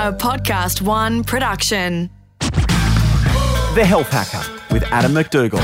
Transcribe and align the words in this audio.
a 0.00 0.10
Podcast 0.10 0.80
One 0.80 1.22
production. 1.22 2.08
The 2.38 3.84
Health 3.84 4.08
Hacker 4.08 4.50
with 4.72 4.82
Adam 4.84 5.12
McDougall. 5.12 5.60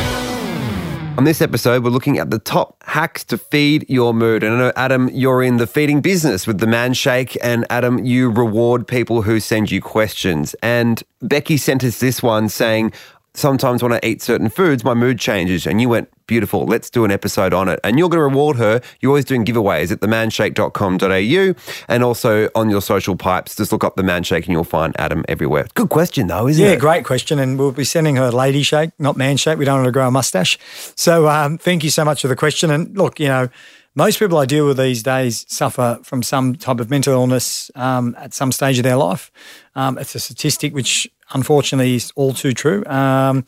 On 1.17 1.25
this 1.25 1.41
episode, 1.41 1.83
we're 1.83 1.89
looking 1.89 2.19
at 2.19 2.29
the 2.31 2.39
top 2.39 2.77
hacks 2.85 3.25
to 3.25 3.39
feed 3.39 3.89
your 3.89 4.13
mood. 4.13 4.43
And 4.43 4.57
I 4.57 4.59
know, 4.59 4.73
Adam, 4.77 5.09
you're 5.09 5.43
in 5.43 5.57
the 5.57 5.67
feeding 5.67 6.03
business 6.03 6.47
with 6.47 6.59
the 6.59 6.67
Man 6.67 6.93
Shake, 6.93 7.39
and 7.43 7.65
Adam, 7.71 8.05
you 8.05 8.29
reward 8.29 8.87
people 8.87 9.23
who 9.23 9.41
send 9.41 9.71
you 9.71 9.81
questions. 9.81 10.55
And 10.63 11.03
Becky 11.23 11.57
sent 11.57 11.83
us 11.83 11.99
this 12.01 12.23
one 12.23 12.51
saying, 12.51 12.93
Sometimes 13.37 13.83
when 13.83 13.93
I 13.93 14.01
eat 14.03 14.23
certain 14.23 14.49
foods, 14.49 14.83
my 14.83 14.95
mood 14.95 15.19
changes. 15.19 15.67
And 15.67 15.81
you 15.81 15.89
went, 15.89 16.09
Beautiful, 16.27 16.67
let's 16.67 16.91
do 16.91 17.05
an 17.05 17.13
episode 17.13 17.55
on 17.55 17.69
it. 17.69 17.79
And 17.85 17.99
you're 18.01 18.09
going 18.09 18.19
to 18.19 18.25
reward 18.25 18.57
her. 18.57 18.81
You're 18.99 19.11
always 19.11 19.25
doing 19.25 19.45
giveaways 19.45 19.93
at 19.93 20.01
themanshake.com.au 20.01 21.55
and 21.89 22.03
also 22.03 22.49
on 22.55 22.69
your 22.69 22.83
social 22.83 23.15
pipes. 23.15 23.55
Just 23.55 23.71
look 23.71 23.85
up 23.85 23.95
the 23.95 24.03
Manshake 24.03 24.39
and 24.45 24.49
you'll 24.49 24.65
find 24.65 24.99
Adam 24.99 25.25
everywhere. 25.29 25.69
Good 25.75 25.89
question, 25.89 26.27
though, 26.27 26.49
isn't 26.49 26.61
Yeah, 26.61 26.71
it? 26.71 26.75
Yeah, 26.75 26.79
great 26.81 27.05
question. 27.05 27.39
And 27.39 27.59
we'll 27.59 27.71
be 27.73 27.85
sending 27.85 28.17
her 28.17 28.31
lady 28.33 28.63
shake, 28.65 28.91
not 28.99 29.17
man 29.17 29.37
shake. 29.37 29.59
We 29.59 29.65
don't 29.65 29.77
want 29.79 29.87
to 29.87 29.93
grow 29.93 30.09
a 30.09 30.11
mustache. 30.11 30.59
So 30.97 31.29
um, 31.29 31.59
thank 31.59 31.85
you 31.85 31.91
so 31.91 32.05
much 32.05 32.23
for 32.23 32.29
the 32.29 32.37
question. 32.37 32.71
And 32.73 32.97
look, 32.99 33.21
you 33.21 33.29
know, 33.29 33.49
most 33.95 34.19
people 34.19 34.37
I 34.39 34.47
deal 34.47 34.67
with 34.67 34.77
these 34.79 35.03
days 35.03 35.47
suffer 35.49 35.99
from 36.03 36.23
some 36.23 36.57
type 36.57 36.81
of 36.81 36.91
mental 36.91 37.13
illness 37.15 37.71
um, 37.77 38.15
at 38.19 38.35
some 38.35 38.53
stage 38.53 38.79
of 38.79 38.83
their 38.85 38.97
life. 38.97 39.31
Um, 39.75 39.97
it's 39.97 40.15
a 40.15 40.21
statistic 40.21 40.75
which 40.75 41.09
unfortunately 41.31 41.97
is 41.97 42.13
all 42.17 42.33
too 42.33 42.53
true. 42.53 42.85
Um, 42.87 43.45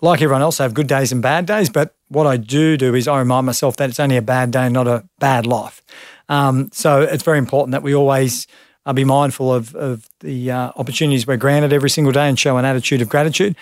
like 0.00 0.22
everyone 0.22 0.42
else, 0.42 0.60
I 0.60 0.62
have 0.62 0.74
good 0.74 0.86
days 0.86 1.10
and 1.10 1.20
bad 1.20 1.46
days, 1.46 1.68
but 1.70 1.94
what 2.08 2.26
I 2.26 2.36
do 2.36 2.76
do 2.76 2.94
is 2.94 3.08
I 3.08 3.18
remind 3.18 3.46
myself 3.46 3.76
that 3.76 3.90
it's 3.90 4.00
only 4.00 4.16
a 4.16 4.22
bad 4.22 4.50
day, 4.50 4.68
not 4.68 4.86
a 4.86 5.04
bad 5.18 5.46
life. 5.46 5.82
Um, 6.28 6.70
so 6.72 7.02
it's 7.02 7.22
very 7.22 7.38
important 7.38 7.72
that 7.72 7.82
we 7.82 7.94
always 7.94 8.46
uh, 8.86 8.92
be 8.92 9.04
mindful 9.04 9.52
of, 9.52 9.74
of 9.74 10.08
the 10.20 10.50
uh, 10.50 10.72
opportunities 10.76 11.26
we're 11.26 11.36
granted 11.36 11.72
every 11.72 11.90
single 11.90 12.12
day 12.12 12.28
and 12.28 12.38
show 12.38 12.56
an 12.56 12.64
attitude 12.64 13.02
of 13.02 13.08
gratitude. 13.08 13.56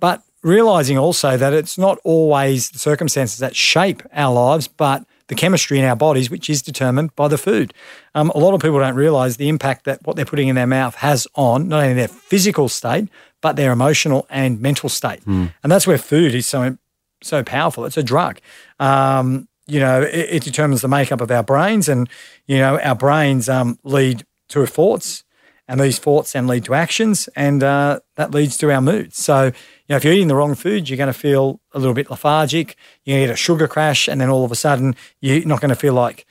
But 0.00 0.22
realizing 0.42 0.98
also 0.98 1.36
that 1.36 1.52
it's 1.52 1.78
not 1.78 1.98
always 2.04 2.70
the 2.70 2.78
circumstances 2.78 3.38
that 3.38 3.56
shape 3.56 4.02
our 4.12 4.32
lives, 4.32 4.68
but 4.68 5.04
the 5.28 5.34
chemistry 5.34 5.78
in 5.78 5.84
our 5.84 5.96
bodies, 5.96 6.30
which 6.30 6.50
is 6.50 6.60
determined 6.62 7.14
by 7.14 7.28
the 7.28 7.38
food. 7.38 7.72
Um, 8.14 8.30
a 8.34 8.38
lot 8.38 8.54
of 8.54 8.60
people 8.60 8.78
don't 8.80 8.94
realize 8.94 9.36
the 9.36 9.48
impact 9.48 9.84
that 9.84 10.04
what 10.06 10.16
they're 10.16 10.24
putting 10.24 10.48
in 10.48 10.56
their 10.56 10.66
mouth 10.66 10.96
has 10.96 11.26
on 11.34 11.68
not 11.68 11.82
only 11.82 11.94
their 11.94 12.08
physical 12.08 12.68
state, 12.68 13.08
but 13.40 13.56
their 13.56 13.70
emotional 13.72 14.26
and 14.30 14.60
mental 14.60 14.88
state. 14.88 15.20
And 15.26 15.52
that's 15.62 15.86
where 15.86 15.98
food 15.98 16.34
is 16.34 16.46
so 16.46 16.76
so 17.22 17.42
powerful. 17.42 17.84
It's 17.84 17.96
a 17.96 18.02
drug. 18.02 18.40
Um, 18.78 19.48
you 19.66 19.80
know, 19.80 20.02
it, 20.02 20.28
it 20.30 20.42
determines 20.42 20.82
the 20.82 20.88
makeup 20.88 21.20
of 21.20 21.30
our 21.30 21.42
brains, 21.42 21.88
and 21.88 22.08
you 22.46 22.58
know, 22.58 22.78
our 22.80 22.94
brains 22.94 23.48
um, 23.48 23.78
lead 23.84 24.24
to 24.48 24.64
thoughts, 24.66 25.24
and 25.68 25.78
these 25.78 25.98
thoughts 25.98 26.32
then 26.32 26.46
lead 26.46 26.64
to 26.64 26.74
actions, 26.74 27.28
and 27.36 27.62
uh, 27.62 28.00
that 28.16 28.32
leads 28.32 28.56
to 28.58 28.72
our 28.72 28.80
moods. 28.80 29.22
So, 29.22 29.44
you 29.44 29.52
know, 29.90 29.96
if 29.96 30.04
you're 30.04 30.14
eating 30.14 30.28
the 30.28 30.34
wrong 30.34 30.54
food, 30.54 30.88
you're 30.88 30.96
going 30.96 31.12
to 31.12 31.18
feel 31.18 31.60
a 31.72 31.78
little 31.78 31.94
bit 31.94 32.10
lethargic. 32.10 32.76
You're 33.04 33.16
going 33.16 33.24
to 33.24 33.26
get 33.28 33.34
a 33.34 33.36
sugar 33.36 33.68
crash, 33.68 34.08
and 34.08 34.20
then 34.20 34.30
all 34.30 34.44
of 34.44 34.50
a 34.50 34.56
sudden, 34.56 34.96
you're 35.20 35.44
not 35.44 35.60
going 35.60 35.68
to 35.68 35.76
feel 35.76 35.94
like 35.94 36.26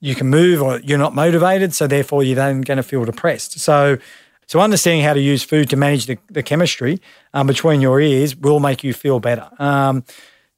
you 0.00 0.14
can 0.14 0.28
move 0.28 0.60
or 0.60 0.80
you're 0.80 0.98
not 0.98 1.14
motivated. 1.14 1.74
So 1.74 1.86
therefore, 1.86 2.22
you're 2.22 2.36
then 2.36 2.60
going 2.60 2.76
to 2.76 2.82
feel 2.82 3.04
depressed. 3.04 3.58
So, 3.58 3.96
so 4.46 4.60
understanding 4.60 5.02
how 5.02 5.14
to 5.14 5.20
use 5.20 5.42
food 5.42 5.70
to 5.70 5.76
manage 5.76 6.06
the, 6.06 6.18
the 6.28 6.42
chemistry 6.42 7.00
um, 7.32 7.46
between 7.46 7.80
your 7.80 8.00
ears 8.00 8.36
will 8.36 8.60
make 8.60 8.84
you 8.84 8.92
feel 8.92 9.18
better. 9.18 9.48
Um, 9.58 10.04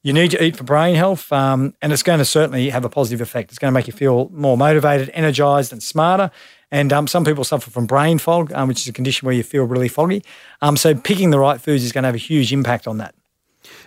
you 0.05 0.13
need 0.13 0.31
to 0.31 0.43
eat 0.43 0.55
for 0.55 0.63
brain 0.63 0.93
health, 0.93 1.31
um, 1.33 1.73
and 1.81 1.91
it's 1.91 2.03
going 2.03 2.19
to 2.19 2.25
certainly 2.25 2.69
have 2.69 2.85
a 2.85 2.89
positive 2.89 3.21
effect. 3.21 3.49
It's 3.49 3.57
going 3.57 3.71
to 3.71 3.73
make 3.73 3.87
you 3.87 3.93
feel 3.93 4.29
more 4.31 4.55
motivated, 4.55 5.09
energized, 5.15 5.71
and 5.71 5.81
smarter. 5.81 6.29
And 6.71 6.91
um, 6.91 7.07
some 7.07 7.23
people 7.23 7.43
suffer 7.43 7.69
from 7.69 7.85
brain 7.85 8.17
fog, 8.17 8.51
um, 8.53 8.67
which 8.67 8.81
is 8.81 8.87
a 8.87 8.93
condition 8.93 9.25
where 9.25 9.35
you 9.35 9.43
feel 9.43 9.63
really 9.63 9.87
foggy. 9.87 10.23
Um, 10.61 10.77
so 10.77 10.95
picking 10.95 11.29
the 11.29 11.39
right 11.39 11.61
foods 11.61 11.83
is 11.83 11.91
going 11.91 12.03
to 12.03 12.07
have 12.07 12.15
a 12.15 12.19
huge 12.19 12.51
impact 12.51 12.87
on 12.87 12.97
that. 12.97 13.15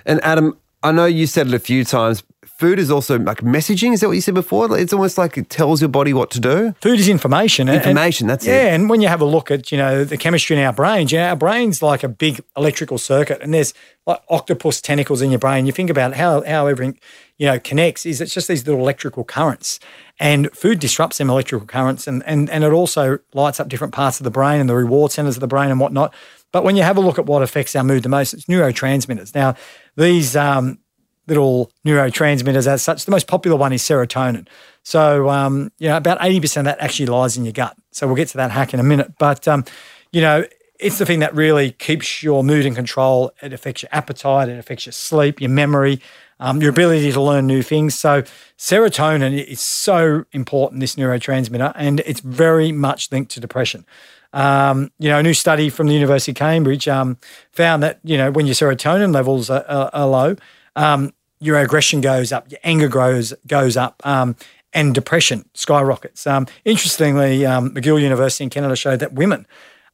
And 0.07 0.23
Adam, 0.23 0.57
I 0.83 0.93
know 0.93 1.07
you 1.07 1.27
said 1.27 1.49
it 1.49 1.55
a 1.55 1.59
few 1.59 1.85
times. 1.85 2.23
Food 2.59 2.81
is 2.81 2.91
also 2.91 3.21
like 3.21 3.43
messaging. 3.43 3.93
Is 3.93 4.01
that 4.01 4.09
what 4.09 4.15
you 4.15 4.21
said 4.21 4.35
before? 4.35 4.77
It's 4.77 4.93
almost 4.93 5.17
like 5.17 5.39
it 5.39 5.49
tells 5.49 5.81
your 5.81 5.89
body 5.89 6.13
what 6.13 6.29
to 6.33 6.41
do. 6.41 6.75
Food 6.81 6.99
is 6.99 7.09
information. 7.09 7.69
and- 7.69 7.77
Information, 7.79 8.27
that's 8.27 8.45
it. 8.45 8.51
yeah, 8.51 8.75
and 8.75 8.91
when 8.91 9.01
you 9.01 9.07
have 9.07 9.21
a 9.21 9.25
look 9.25 9.53
at, 9.53 9.71
you 9.71 9.79
know, 9.79 10.03
the 10.03 10.17
chemistry 10.17 10.57
in 10.57 10.63
our 10.65 10.73
brains, 10.73 11.13
you 11.13 11.19
know, 11.19 11.29
our 11.29 11.37
brain's 11.37 11.83
like 11.83 12.03
a 12.03 12.09
big 12.09 12.41
electrical 12.57 12.99
circuit 12.99 13.41
and 13.43 13.55
there's 13.55 13.75
like 14.07 14.21
octopus 14.29 14.81
tentacles 14.81 15.23
in 15.23 15.31
your 15.31 15.39
brain. 15.39 15.67
You 15.67 15.73
think 15.73 15.89
about 15.89 16.15
how 16.15 16.43
how 16.43 16.67
everything, 16.67 16.99
you 17.37 17.47
know, 17.47 17.61
connects 17.61 18.05
is 18.05 18.21
it's 18.21 18.35
just 18.35 18.49
these 18.49 18.67
little 18.67 18.81
electrical 18.81 19.23
currents. 19.23 19.79
And 20.19 20.51
food 20.53 20.81
disrupts 20.81 21.19
them 21.19 21.31
electrical 21.31 21.65
currents 21.67 22.09
and 22.09 22.25
and, 22.27 22.51
and 22.51 22.65
it 22.65 22.73
also 22.73 23.21
lights 23.35 23.61
up 23.61 23.69
different 23.69 23.95
parts 23.95 24.19
of 24.19 24.25
the 24.25 24.33
brain 24.33 24.59
and 24.61 24.69
the 24.69 24.75
reward 24.75 25.13
centers 25.13 25.37
of 25.37 25.41
the 25.41 25.47
brain 25.47 25.71
and 25.71 25.79
whatnot. 25.79 26.13
But 26.51 26.65
when 26.65 26.75
you 26.75 26.83
have 26.83 26.97
a 26.97 27.01
look 27.01 27.21
at 27.21 27.27
what 27.27 27.43
affects 27.43 27.77
our 27.77 27.85
mood 27.85 28.03
the 28.03 28.09
most, 28.09 28.35
it's 28.35 28.47
neurotransmitters. 28.47 29.33
Now, 29.33 29.55
these 29.97 30.35
um, 30.35 30.79
little 31.29 31.71
neurotransmitters 31.87 32.67
as 32.67 32.83
such. 32.83 33.05
The 33.05 33.11
most 33.11 33.27
popular 33.27 33.57
one 33.57 33.73
is 33.73 33.83
serotonin. 33.83 34.49
So, 34.83 35.29
um, 35.29 35.71
you 35.79 35.89
know, 35.89 35.97
about 35.97 36.19
80% 36.19 36.59
of 36.59 36.65
that 36.65 36.81
actually 36.81 37.07
lies 37.07 37.37
in 37.37 37.45
your 37.45 37.53
gut. 37.53 37.77
So 37.93 38.07
we'll 38.07 38.17
get 38.17 38.29
to 38.29 38.39
that 38.39 38.51
hack 38.51 38.75
in 38.75 38.81
a 38.81 38.85
minute. 38.85 39.15
But, 39.19 39.47
um, 39.47 39.65
you 40.13 40.21
know, 40.21 40.45
it's 40.81 40.99
the 40.99 41.07
thing 41.07 41.19
that 41.21 41.35
really 41.35 41.73
keeps 41.73 42.23
your 42.23 42.43
mood 42.43 42.65
in 42.65 42.75
control. 42.75 43.33
It 43.43 43.53
affects 43.53 43.83
your 43.83 43.91
appetite, 43.93 44.49
it 44.49 44.59
affects 44.59 44.87
your 44.87 44.93
sleep, 44.93 45.41
your 45.41 45.51
memory, 45.51 46.01
um, 46.41 46.63
your 46.63 46.71
ability 46.71 47.11
to 47.13 47.21
learn 47.21 47.47
new 47.47 47.63
things. 47.63 47.99
So, 47.99 48.23
serotonin 48.57 49.45
is 49.45 49.61
so 49.61 50.25
important, 50.33 50.81
this 50.81 50.95
neurotransmitter, 50.95 51.73
and 51.75 52.01
it's 52.01 52.21
very 52.21 52.71
much 52.71 53.11
linked 53.11 53.33
to 53.33 53.41
depression. 53.41 53.85
Um, 54.33 54.93
you 54.99 55.09
know, 55.09 55.19
a 55.19 55.23
new 55.23 55.35
study 55.35 55.69
from 55.69 55.89
the 55.89 55.95
University 55.95 56.33
of 56.33 56.37
Cambridge 56.37 56.87
um, 56.87 57.19
found 57.53 57.83
that, 57.83 57.99
you 58.05 58.17
know, 58.17 58.31
when 58.31 58.47
your 58.47 58.55
serotonin 58.55 59.13
levels 59.13 59.51
are, 59.51 59.65
are, 59.67 59.91
are 59.93 60.07
low, 60.07 60.37
um, 60.77 61.13
your 61.41 61.59
aggression 61.59 62.01
goes 62.01 62.33
up, 62.33 62.51
your 62.51 62.61
anger 62.65 62.89
grows 62.89 63.35
goes 63.47 63.77
up, 63.77 64.01
um, 64.07 64.37
and 64.73 64.95
depression 64.95 65.49
skyrockets. 65.55 66.27
Um, 66.27 66.47
interestingly, 66.65 67.47
um, 67.47 67.71
McGill 67.75 68.01
University 68.01 68.45
in 68.45 68.51
Canada 68.51 68.77
showed 68.77 69.01
that 69.01 69.13
women 69.13 69.47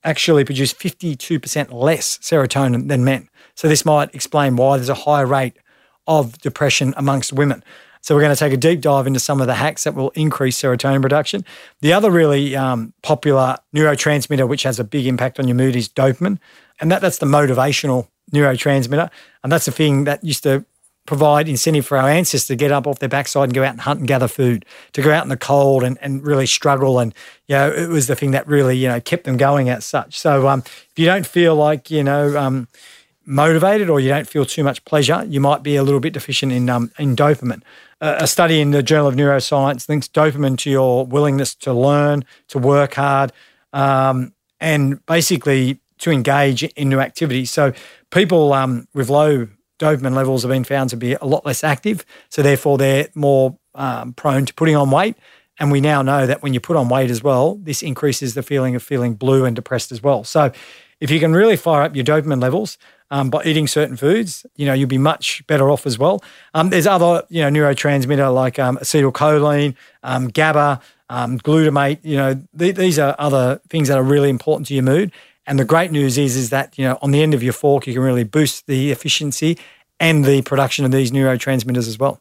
actually 0.02 0.44
produce 0.44 0.72
52% 0.74 1.72
less 1.72 2.18
serotonin 2.18 2.88
than 2.88 3.04
men. 3.04 3.28
So 3.54 3.68
this 3.68 3.84
might 3.84 4.14
explain 4.14 4.56
why 4.56 4.76
there's 4.76 4.88
a 4.88 4.94
higher 4.94 5.26
rate 5.26 5.56
of 6.06 6.38
depression 6.38 6.92
amongst 6.96 7.32
women. 7.32 7.64
So 8.02 8.14
we're 8.14 8.20
going 8.20 8.34
to 8.34 8.38
take 8.38 8.52
a 8.52 8.58
deep 8.58 8.82
dive 8.82 9.06
into 9.06 9.18
some 9.18 9.40
of 9.40 9.46
the 9.46 9.54
hacks 9.54 9.84
that 9.84 9.94
will 9.94 10.10
increase 10.10 10.60
serotonin 10.60 11.00
production. 11.00 11.42
The 11.80 11.94
other 11.94 12.10
really 12.10 12.54
um, 12.54 12.92
popular 13.02 13.56
neurotransmitter, 13.74 14.46
which 14.46 14.64
has 14.64 14.78
a 14.78 14.84
big 14.84 15.06
impact 15.06 15.40
on 15.40 15.48
your 15.48 15.54
mood, 15.54 15.74
is 15.74 15.88
dopamine, 15.88 16.38
and 16.80 16.92
that, 16.92 17.00
that's 17.00 17.16
the 17.16 17.26
motivational 17.26 18.08
neurotransmitter, 18.30 19.08
and 19.42 19.50
that's 19.50 19.64
the 19.64 19.72
thing 19.72 20.04
that 20.04 20.22
used 20.22 20.42
to 20.42 20.66
provide 21.06 21.48
incentive 21.48 21.84
for 21.84 21.98
our 21.98 22.08
ancestors 22.08 22.46
to 22.46 22.56
get 22.56 22.72
up 22.72 22.86
off 22.86 22.98
their 22.98 23.08
backside 23.08 23.44
and 23.44 23.54
go 23.54 23.62
out 23.62 23.72
and 23.72 23.80
hunt 23.80 24.00
and 24.00 24.08
gather 24.08 24.28
food, 24.28 24.64
to 24.92 25.02
go 25.02 25.12
out 25.12 25.22
in 25.22 25.28
the 25.28 25.36
cold 25.36 25.82
and, 25.82 25.98
and 26.00 26.26
really 26.26 26.46
struggle. 26.46 26.98
And, 26.98 27.14
you 27.46 27.54
know, 27.56 27.70
it 27.70 27.88
was 27.88 28.06
the 28.06 28.16
thing 28.16 28.30
that 28.30 28.46
really, 28.46 28.76
you 28.76 28.88
know, 28.88 29.00
kept 29.00 29.24
them 29.24 29.36
going 29.36 29.68
as 29.68 29.84
such. 29.84 30.18
So 30.18 30.48
um, 30.48 30.60
if 30.60 30.92
you 30.96 31.06
don't 31.06 31.26
feel 31.26 31.54
like, 31.56 31.90
you 31.90 32.02
know, 32.02 32.38
um, 32.38 32.68
motivated 33.26 33.90
or 33.90 34.00
you 34.00 34.08
don't 34.08 34.26
feel 34.26 34.46
too 34.46 34.64
much 34.64 34.84
pleasure, 34.84 35.24
you 35.28 35.40
might 35.40 35.62
be 35.62 35.76
a 35.76 35.82
little 35.82 36.00
bit 36.00 36.14
deficient 36.14 36.52
in, 36.52 36.70
um, 36.70 36.90
in 36.98 37.14
dopamine. 37.14 37.62
Uh, 38.00 38.16
a 38.18 38.26
study 38.26 38.60
in 38.60 38.70
the 38.70 38.82
Journal 38.82 39.06
of 39.06 39.14
Neuroscience 39.14 39.88
links 39.88 40.08
dopamine 40.08 40.58
to 40.58 40.70
your 40.70 41.06
willingness 41.06 41.54
to 41.56 41.72
learn, 41.72 42.24
to 42.48 42.58
work 42.58 42.94
hard, 42.94 43.32
um, 43.72 44.32
and 44.60 45.04
basically 45.06 45.78
to 45.98 46.10
engage 46.10 46.64
in 46.64 46.88
new 46.88 47.00
activities. 47.00 47.50
So 47.50 47.72
people 48.10 48.52
um, 48.52 48.88
with 48.94 49.10
low 49.10 49.48
dopamine 49.78 50.14
levels 50.14 50.42
have 50.42 50.50
been 50.50 50.64
found 50.64 50.90
to 50.90 50.96
be 50.96 51.14
a 51.14 51.24
lot 51.24 51.44
less 51.44 51.64
active. 51.64 52.04
So 52.28 52.42
therefore, 52.42 52.78
they're 52.78 53.08
more 53.14 53.56
um, 53.74 54.12
prone 54.12 54.46
to 54.46 54.54
putting 54.54 54.76
on 54.76 54.90
weight. 54.90 55.16
And 55.58 55.70
we 55.70 55.80
now 55.80 56.02
know 56.02 56.26
that 56.26 56.42
when 56.42 56.52
you 56.52 56.60
put 56.60 56.76
on 56.76 56.88
weight 56.88 57.10
as 57.10 57.22
well, 57.22 57.56
this 57.56 57.82
increases 57.82 58.34
the 58.34 58.42
feeling 58.42 58.74
of 58.74 58.82
feeling 58.82 59.14
blue 59.14 59.44
and 59.44 59.54
depressed 59.54 59.92
as 59.92 60.02
well. 60.02 60.24
So 60.24 60.50
if 61.00 61.10
you 61.10 61.20
can 61.20 61.32
really 61.32 61.56
fire 61.56 61.82
up 61.82 61.94
your 61.94 62.04
dopamine 62.04 62.42
levels 62.42 62.76
um, 63.10 63.30
by 63.30 63.44
eating 63.44 63.68
certain 63.68 63.96
foods, 63.96 64.46
you 64.56 64.66
know, 64.66 64.72
you'll 64.72 64.88
be 64.88 64.98
much 64.98 65.46
better 65.46 65.70
off 65.70 65.86
as 65.86 65.98
well. 65.98 66.22
Um, 66.54 66.70
there's 66.70 66.86
other, 66.86 67.24
you 67.28 67.42
know, 67.42 67.50
neurotransmitter 67.50 68.34
like 68.34 68.58
um, 68.58 68.78
acetylcholine, 68.78 69.76
um, 70.02 70.28
GABA, 70.28 70.80
um, 71.08 71.38
glutamate. 71.38 71.98
You 72.02 72.16
know, 72.16 72.42
th- 72.58 72.76
these 72.76 72.98
are 72.98 73.14
other 73.18 73.60
things 73.68 73.88
that 73.88 73.98
are 73.98 74.02
really 74.02 74.30
important 74.30 74.66
to 74.68 74.74
your 74.74 74.82
mood. 74.82 75.12
And 75.46 75.58
the 75.58 75.64
great 75.64 75.90
news 75.90 76.16
is, 76.16 76.36
is 76.36 76.50
that 76.50 76.78
you 76.78 76.84
know, 76.84 76.98
on 77.02 77.10
the 77.10 77.22
end 77.22 77.34
of 77.34 77.42
your 77.42 77.52
fork, 77.52 77.86
you 77.86 77.92
can 77.92 78.02
really 78.02 78.24
boost 78.24 78.66
the 78.66 78.90
efficiency 78.90 79.58
and 80.00 80.24
the 80.24 80.42
production 80.42 80.84
of 80.84 80.90
these 80.90 81.10
neurotransmitters 81.10 81.88
as 81.88 81.98
well. 81.98 82.20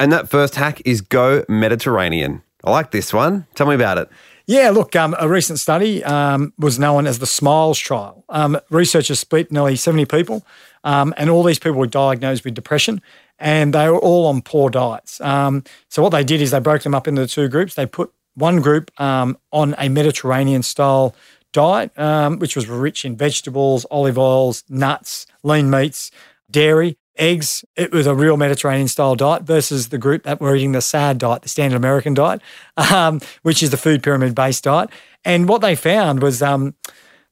And 0.00 0.12
that 0.12 0.28
first 0.28 0.56
hack 0.56 0.82
is 0.84 1.00
go 1.00 1.44
Mediterranean. 1.48 2.42
I 2.64 2.70
like 2.70 2.90
this 2.90 3.12
one. 3.12 3.46
Tell 3.54 3.66
me 3.66 3.74
about 3.74 3.98
it. 3.98 4.08
Yeah, 4.46 4.70
look, 4.70 4.94
um, 4.94 5.14
a 5.18 5.28
recent 5.28 5.58
study 5.58 6.04
um, 6.04 6.52
was 6.58 6.78
known 6.78 7.06
as 7.06 7.18
the 7.18 7.26
SMILES 7.26 7.78
trial. 7.78 8.24
Um, 8.28 8.58
researchers 8.70 9.18
split 9.18 9.50
nearly 9.50 9.76
70 9.76 10.04
people, 10.06 10.44
um, 10.82 11.14
and 11.16 11.30
all 11.30 11.42
these 11.42 11.58
people 11.58 11.78
were 11.78 11.86
diagnosed 11.86 12.44
with 12.44 12.52
depression, 12.54 13.00
and 13.38 13.72
they 13.72 13.88
were 13.88 13.98
all 13.98 14.26
on 14.26 14.42
poor 14.42 14.68
diets. 14.68 15.18
Um, 15.22 15.64
so, 15.88 16.02
what 16.02 16.10
they 16.10 16.24
did 16.24 16.42
is 16.42 16.50
they 16.50 16.58
broke 16.58 16.82
them 16.82 16.94
up 16.94 17.08
into 17.08 17.26
two 17.26 17.48
groups. 17.48 17.74
They 17.74 17.86
put 17.86 18.12
one 18.34 18.60
group 18.60 18.90
um, 19.00 19.38
on 19.50 19.74
a 19.78 19.88
Mediterranean 19.88 20.62
style 20.62 21.14
diet, 21.54 21.98
um, 21.98 22.38
which 22.38 22.54
was 22.54 22.68
rich 22.68 23.06
in 23.06 23.16
vegetables, 23.16 23.86
olive 23.90 24.18
oils, 24.18 24.64
nuts, 24.68 25.26
lean 25.42 25.70
meats, 25.70 26.10
dairy, 26.50 26.98
eggs. 27.16 27.64
It 27.76 27.92
was 27.92 28.06
a 28.06 28.14
real 28.14 28.36
Mediterranean 28.36 28.88
style 28.88 29.14
diet 29.14 29.44
versus 29.44 29.88
the 29.88 29.96
group 29.96 30.24
that 30.24 30.40
were 30.40 30.54
eating 30.54 30.72
the 30.72 30.82
SAD 30.82 31.18
diet, 31.18 31.42
the 31.42 31.48
standard 31.48 31.76
American 31.76 32.12
diet, 32.12 32.42
um, 32.76 33.20
which 33.42 33.62
is 33.62 33.70
the 33.70 33.78
food 33.78 34.02
pyramid 34.02 34.34
based 34.34 34.64
diet. 34.64 34.90
And 35.24 35.48
what 35.48 35.62
they 35.62 35.74
found 35.74 36.20
was 36.20 36.42
um, 36.42 36.74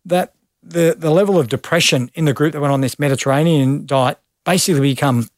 that 0.06 0.32
the, 0.62 0.94
the 0.96 1.10
level 1.10 1.38
of 1.38 1.48
depression 1.48 2.10
in 2.14 2.24
the 2.24 2.32
group 2.32 2.52
that 2.52 2.60
went 2.60 2.72
on 2.72 2.80
this 2.80 2.98
Mediterranean 2.98 3.84
diet 3.84 4.18
basically 4.44 4.80
become 4.80 5.28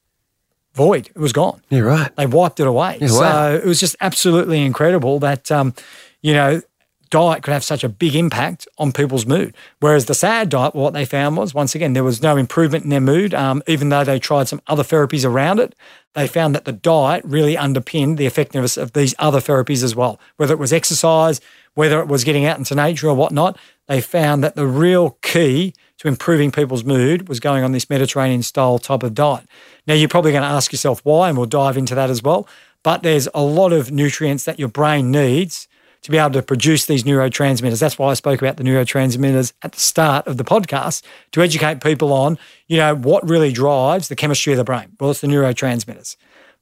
void. 0.75 1.09
It 1.09 1.19
was 1.19 1.33
gone. 1.33 1.63
You're 1.71 1.87
right. 1.87 2.15
They 2.17 2.27
wiped 2.27 2.61
it 2.61 2.67
away. 2.67 2.99
Yeah, 3.01 3.09
so 3.09 3.21
wow. 3.21 3.55
it 3.55 3.65
was 3.65 3.81
just 3.81 3.97
absolutely 4.01 4.63
incredible 4.63 5.19
that, 5.21 5.51
um, 5.51 5.75
you 6.21 6.35
know, 6.35 6.61
diet 7.11 7.43
could 7.43 7.53
have 7.53 7.65
such 7.65 7.85
a 7.85 7.89
big 7.89 8.15
impact 8.15 8.67
on 8.79 8.93
people's 8.93 9.27
mood. 9.27 9.55
Whereas 9.81 10.07
the 10.07 10.15
SAD 10.15 10.49
diet, 10.51 10.75
what 10.75 10.93
they 10.93 11.05
found 11.05 11.37
was, 11.37 11.55
once 11.55 11.75
again, 11.75 11.93
there 11.93 12.05
was 12.05 12.23
no 12.23 12.37
improvement 12.37 12.85
in 12.85 12.91
their 12.91 13.01
mood, 13.01 13.35
um, 13.35 13.63
even 13.67 13.89
though 13.89 14.05
they 14.05 14.19
tried 14.19 14.49
some 14.49 14.61
other 14.67 14.83
therapies 14.83 15.25
around 15.25 15.61
it. 15.61 15.75
They 16.15 16.29
found 16.29 16.55
that 16.55 16.65
the 16.65 16.73
diet 16.73 17.25
really 17.25 17.57
underpinned 17.57 18.19
the 18.19 18.27
effectiveness 18.27 18.77
of 18.77 18.93
these 18.93 19.15
other 19.19 19.41
therapies 19.41 19.83
as 19.83 19.97
well, 19.97 20.21
whether 20.37 20.55
it 20.55 20.61
was 20.61 20.73
exercise, 20.73 21.41
whether 21.75 22.01
it 22.01 22.09
was 22.09 22.25
getting 22.25 22.45
out 22.45 22.59
into 22.59 22.75
nature 22.75 23.09
or 23.09 23.15
whatnot. 23.15 23.59
They 23.89 24.01
found 24.01 24.45
that 24.45 24.55
the 24.55 24.67
real 24.67 25.19
key 25.23 25.75
to 25.99 26.09
improving 26.09 26.53
people's 26.53 26.85
mood 26.85 27.29
was 27.29 27.41
going 27.41 27.65
on 27.65 27.73
this 27.73 27.91
Mediterranean 27.91 28.43
style 28.43 28.79
type 28.79 29.03
of 29.03 29.15
diet. 29.15 29.47
Now, 29.87 29.95
you're 29.95 30.09
probably 30.09 30.33
going 30.33 30.43
to 30.43 30.49
ask 30.49 30.73
yourself 30.73 31.01
why, 31.05 31.29
and 31.29 31.37
we'll 31.37 31.47
dive 31.47 31.77
into 31.77 31.95
that 31.95 32.11
as 32.11 32.23
well. 32.23 32.49
But 32.83 33.03
there's 33.03 33.29
a 33.35 33.43
lot 33.43 33.73
of 33.73 33.91
nutrients 33.91 34.45
that 34.45 34.59
your 34.59 34.69
brain 34.69 35.11
needs 35.11 35.69
to 36.05 36.11
be 36.11 36.19
able 36.19 36.31
to 36.31 36.43
produce 36.43 36.87
these 36.87 37.03
neurotransmitters. 37.03 37.81
That's 37.81 37.99
why 37.99 38.11
I 38.11 38.15
spoke 38.15 38.41
about 38.41 38.59
the 38.59 38.63
neurotransmitters 38.63 39.53
at 39.63 39.73
the 39.73 39.81
start 39.81 40.27
of 40.27 40.37
the 40.37 40.45
podcast 40.45 41.03
to 41.33 41.43
educate 41.43 41.83
people 41.83 42.13
on, 42.13 42.39
you 42.69 42.77
know, 42.77 42.95
what 42.95 43.29
really 43.29 43.51
drives 43.51 44.09
the 44.09 44.17
chemistry 44.17 44.53
of 44.53 44.59
the 44.59 44.65
brain. 44.65 44.93
Well, 45.01 45.11
it's 45.11 45.23
the 45.23 45.27
neurotransmitters. 45.27 46.17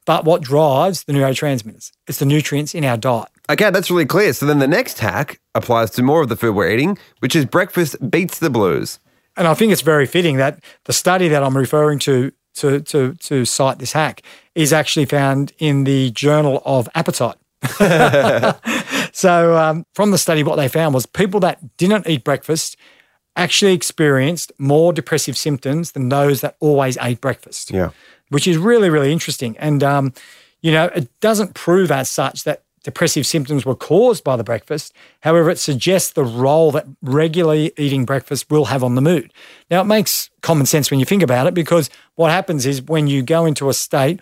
But 0.07 0.25
what 0.25 0.43
drives 0.43 1.05
the 1.05 1.13
neurotransmitters? 1.13 1.91
It's 2.07 2.19
the 2.19 2.25
nutrients 2.25 2.75
in 2.75 2.85
our 2.85 2.97
diet. 2.97 3.29
Okay, 3.51 3.71
that's 3.71 3.91
really 3.91 4.07
clear. 4.07 4.33
So 4.33 4.47
then 4.47 4.61
the 4.61 4.69
next 4.69 5.01
hack 5.01 5.41
applies 5.55 5.91
to 5.93 6.03
more 6.03 6.23
of 6.23 6.29
the 6.29 6.37
food 6.37 6.55
we're 6.55 6.71
eating, 6.71 6.97
which 7.19 7.37
is 7.37 7.45
breakfast 7.45 8.11
beats 8.11 8.39
the 8.39 8.51
blues. 8.51 9.01
And 9.37 9.49
I 9.49 9.55
think 9.55 9.73
it's 9.73 9.83
very 9.83 10.07
fitting 10.07 10.37
that 10.37 10.63
the 10.85 10.93
study 10.93 11.29
that 11.29 11.43
I'm 11.43 11.57
referring 11.57 11.99
to 12.01 12.33
to 12.55 12.81
to 12.81 13.15
to 13.15 13.45
cite 13.45 13.79
this 13.79 13.93
hack 13.93 14.23
is 14.55 14.73
actually 14.73 15.07
found 15.07 15.53
in 15.59 15.85
the 15.85 16.11
Journal 16.11 16.63
of 16.65 16.89
Appetite. 16.95 17.37
so 19.13 19.57
um, 19.57 19.87
from 19.95 20.11
the 20.11 20.19
study, 20.19 20.43
what 20.43 20.57
they 20.57 20.69
found 20.69 20.95
was 20.95 21.07
people 21.07 21.41
that 21.41 21.77
didn't 21.77 22.09
eat 22.09 22.25
breakfast 22.25 22.77
actually 23.37 23.73
experienced 23.73 24.53
more 24.59 24.93
depressive 24.93 25.37
symptoms 25.37 25.93
than 25.93 26.09
those 26.09 26.41
that 26.43 26.57
always 26.61 26.99
ate 27.01 27.21
breakfast. 27.21 27.71
Yeah. 27.71 27.91
which 28.29 28.47
is 28.47 28.57
really 28.59 28.91
really 28.91 29.13
interesting. 29.13 29.57
And 29.59 29.83
um, 29.83 30.13
you 30.61 30.73
know, 30.73 30.87
it 30.95 31.09
doesn't 31.21 31.55
prove 31.55 31.91
as 31.91 32.09
such 32.09 32.45
that 32.45 32.63
depressive 32.85 33.27
symptoms 33.27 33.65
were 33.65 33.75
caused 33.75 34.25
by 34.25 34.37
the 34.37 34.45
breakfast. 34.45 34.93
However, 35.21 35.51
it 35.51 35.59
suggests 35.59 36.13
the 36.13 36.25
role 36.25 36.73
that 36.73 36.87
regularly 37.01 37.73
eating 37.77 38.05
breakfast 38.05 38.51
will 38.51 38.67
have 38.67 38.83
on 38.83 38.95
the 38.95 39.01
mood. 39.01 39.33
Now, 39.71 39.81
it 39.83 39.85
makes 39.85 40.31
common 40.41 40.67
sense 40.67 40.91
when 40.91 41.01
you 41.01 41.07
think 41.07 41.23
about 41.23 41.47
it 41.47 41.55
because 41.55 41.91
what 42.17 42.31
happens 42.31 42.67
is 42.67 42.83
when 42.83 43.07
you 43.07 43.23
go 43.23 43.45
into 43.45 43.69
a 43.69 43.75
state 43.75 44.21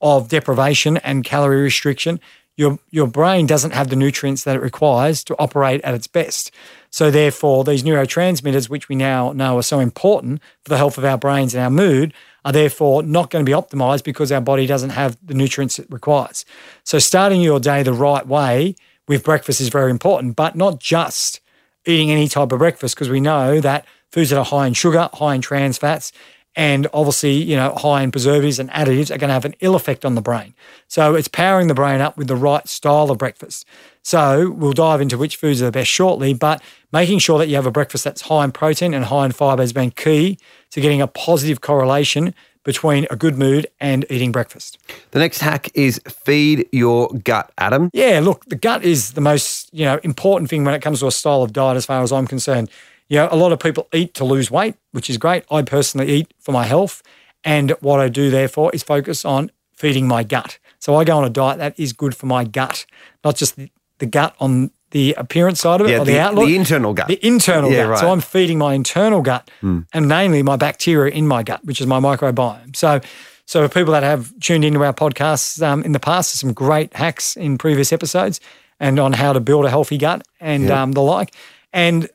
of 0.00 0.28
deprivation 0.28 0.96
and 0.98 1.24
calorie 1.24 1.62
restriction, 1.62 2.20
your 2.60 2.78
your 2.90 3.06
brain 3.06 3.46
doesn't 3.46 3.72
have 3.72 3.88
the 3.88 3.96
nutrients 3.96 4.44
that 4.44 4.54
it 4.54 4.60
requires 4.60 5.24
to 5.24 5.34
operate 5.38 5.80
at 5.80 5.94
its 5.94 6.06
best. 6.06 6.50
So 6.90 7.10
therefore, 7.10 7.64
these 7.64 7.82
neurotransmitters, 7.82 8.68
which 8.68 8.86
we 8.86 8.96
now 8.96 9.32
know 9.32 9.56
are 9.56 9.62
so 9.62 9.80
important 9.80 10.42
for 10.62 10.68
the 10.68 10.76
health 10.76 10.98
of 10.98 11.04
our 11.06 11.16
brains 11.16 11.54
and 11.54 11.64
our 11.64 11.70
mood, 11.70 12.12
are 12.44 12.52
therefore 12.52 13.02
not 13.02 13.30
going 13.30 13.44
to 13.44 13.50
be 13.50 13.56
optimized 13.56 14.04
because 14.04 14.30
our 14.30 14.42
body 14.42 14.66
doesn't 14.66 14.90
have 14.90 15.16
the 15.24 15.32
nutrients 15.32 15.78
it 15.78 15.86
requires. 15.88 16.44
So 16.84 16.98
starting 16.98 17.40
your 17.40 17.60
day 17.60 17.82
the 17.82 17.94
right 17.94 18.26
way 18.26 18.76
with 19.08 19.24
breakfast 19.24 19.62
is 19.62 19.70
very 19.70 19.90
important, 19.90 20.36
but 20.36 20.54
not 20.54 20.80
just 20.80 21.40
eating 21.86 22.10
any 22.10 22.28
type 22.28 22.52
of 22.52 22.58
breakfast 22.58 22.94
because 22.94 23.08
we 23.08 23.20
know 23.20 23.60
that 23.60 23.86
foods 24.12 24.28
that 24.30 24.38
are 24.38 24.44
high 24.44 24.66
in 24.66 24.74
sugar, 24.74 25.08
high 25.14 25.34
in 25.34 25.40
trans 25.40 25.78
fats, 25.78 26.12
and 26.56 26.86
obviously, 26.92 27.32
you 27.32 27.56
know, 27.56 27.74
high 27.74 28.02
in 28.02 28.10
preservatives 28.10 28.58
and 28.58 28.70
additives 28.70 29.10
are 29.10 29.18
going 29.18 29.28
to 29.28 29.34
have 29.34 29.44
an 29.44 29.54
ill 29.60 29.74
effect 29.74 30.04
on 30.04 30.14
the 30.14 30.20
brain. 30.20 30.54
So 30.88 31.14
it's 31.14 31.28
powering 31.28 31.68
the 31.68 31.74
brain 31.74 32.00
up 32.00 32.16
with 32.16 32.26
the 32.26 32.36
right 32.36 32.68
style 32.68 33.10
of 33.10 33.18
breakfast. 33.18 33.64
So 34.02 34.50
we'll 34.50 34.72
dive 34.72 35.00
into 35.00 35.16
which 35.16 35.36
foods 35.36 35.62
are 35.62 35.66
the 35.66 35.72
best 35.72 35.90
shortly, 35.90 36.34
but 36.34 36.62
making 36.92 37.20
sure 37.20 37.38
that 37.38 37.48
you 37.48 37.56
have 37.56 37.66
a 37.66 37.70
breakfast 37.70 38.04
that's 38.04 38.22
high 38.22 38.44
in 38.44 38.52
protein 38.52 38.94
and 38.94 39.04
high 39.04 39.26
in 39.26 39.32
fiber 39.32 39.62
has 39.62 39.72
been 39.72 39.90
key 39.90 40.38
to 40.70 40.80
getting 40.80 41.00
a 41.00 41.06
positive 41.06 41.60
correlation 41.60 42.34
between 42.64 43.06
a 43.10 43.16
good 43.16 43.38
mood 43.38 43.66
and 43.80 44.04
eating 44.10 44.32
breakfast. 44.32 44.78
The 45.12 45.18
next 45.18 45.40
hack 45.40 45.70
is 45.74 46.00
feed 46.08 46.68
your 46.72 47.08
gut, 47.24 47.50
Adam. 47.58 47.90
Yeah, 47.92 48.20
look, 48.20 48.44
the 48.46 48.56
gut 48.56 48.84
is 48.84 49.12
the 49.12 49.20
most, 49.20 49.72
you 49.72 49.84
know, 49.84 49.98
important 50.02 50.50
thing 50.50 50.64
when 50.64 50.74
it 50.74 50.82
comes 50.82 51.00
to 51.00 51.06
a 51.06 51.12
style 51.12 51.42
of 51.42 51.52
diet 51.52 51.76
as 51.76 51.86
far 51.86 52.02
as 52.02 52.12
I'm 52.12 52.26
concerned. 52.26 52.70
You 53.10 53.16
know, 53.18 53.28
a 53.30 53.36
lot 53.36 53.52
of 53.52 53.58
people 53.58 53.88
eat 53.92 54.14
to 54.14 54.24
lose 54.24 54.50
weight, 54.50 54.76
which 54.92 55.10
is 55.10 55.18
great. 55.18 55.44
I 55.50 55.62
personally 55.62 56.10
eat 56.10 56.32
for 56.38 56.52
my 56.52 56.64
health. 56.64 57.02
And 57.44 57.72
what 57.80 57.98
I 58.00 58.08
do 58.08 58.30
therefore 58.30 58.70
is 58.72 58.82
focus 58.82 59.24
on 59.24 59.50
feeding 59.74 60.06
my 60.06 60.22
gut. 60.22 60.58
So 60.78 60.94
I 60.94 61.04
go 61.04 61.18
on 61.18 61.24
a 61.24 61.30
diet 61.30 61.58
that 61.58 61.78
is 61.78 61.92
good 61.92 62.14
for 62.16 62.26
my 62.26 62.44
gut, 62.44 62.86
not 63.24 63.34
just 63.36 63.56
the, 63.56 63.68
the 63.98 64.06
gut 64.06 64.34
on 64.40 64.70
the 64.92 65.14
appearance 65.14 65.60
side 65.60 65.80
of 65.80 65.86
it 65.88 65.90
Yeah, 65.90 65.96
or 66.00 66.04
the, 66.04 66.12
the, 66.12 66.20
outlook. 66.20 66.46
the 66.46 66.56
internal 66.56 66.94
gut. 66.94 67.08
The 67.08 67.26
internal 67.26 67.70
Yeah, 67.70 67.82
gut. 67.82 67.90
right. 67.90 67.98
So 68.00 68.12
I'm 68.12 68.20
feeding 68.20 68.58
my 68.58 68.74
internal 68.74 69.22
gut 69.22 69.50
and 69.62 70.08
namely 70.08 70.42
my 70.42 70.56
bacteria 70.56 71.12
in 71.12 71.26
my 71.26 71.42
gut, 71.42 71.64
which 71.64 71.80
is 71.80 71.86
my 71.86 71.98
microbiome. 72.00 72.76
So 72.76 73.00
so 73.46 73.66
for 73.66 73.74
people 73.74 73.92
that 73.94 74.04
have 74.04 74.32
tuned 74.38 74.64
into 74.64 74.84
our 74.84 74.92
podcasts 74.94 75.60
um, 75.60 75.82
in 75.82 75.90
the 75.90 75.98
past, 75.98 76.30
there's 76.32 76.40
some 76.40 76.52
great 76.52 76.94
hacks 76.94 77.36
in 77.36 77.58
previous 77.58 77.92
episodes 77.92 78.40
and 78.78 79.00
on 79.00 79.12
how 79.12 79.32
to 79.32 79.40
build 79.40 79.64
a 79.64 79.70
healthy 79.70 79.98
gut 79.98 80.22
and 80.38 80.70
um, 80.70 80.92
the 80.92 81.02
like. 81.02 81.34
And 81.72 82.08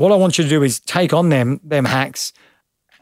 what 0.00 0.12
I 0.12 0.16
want 0.16 0.38
you 0.38 0.44
to 0.44 0.50
do 0.50 0.62
is 0.62 0.80
take 0.80 1.12
on 1.12 1.28
them 1.28 1.60
them 1.62 1.84
hacks 1.84 2.32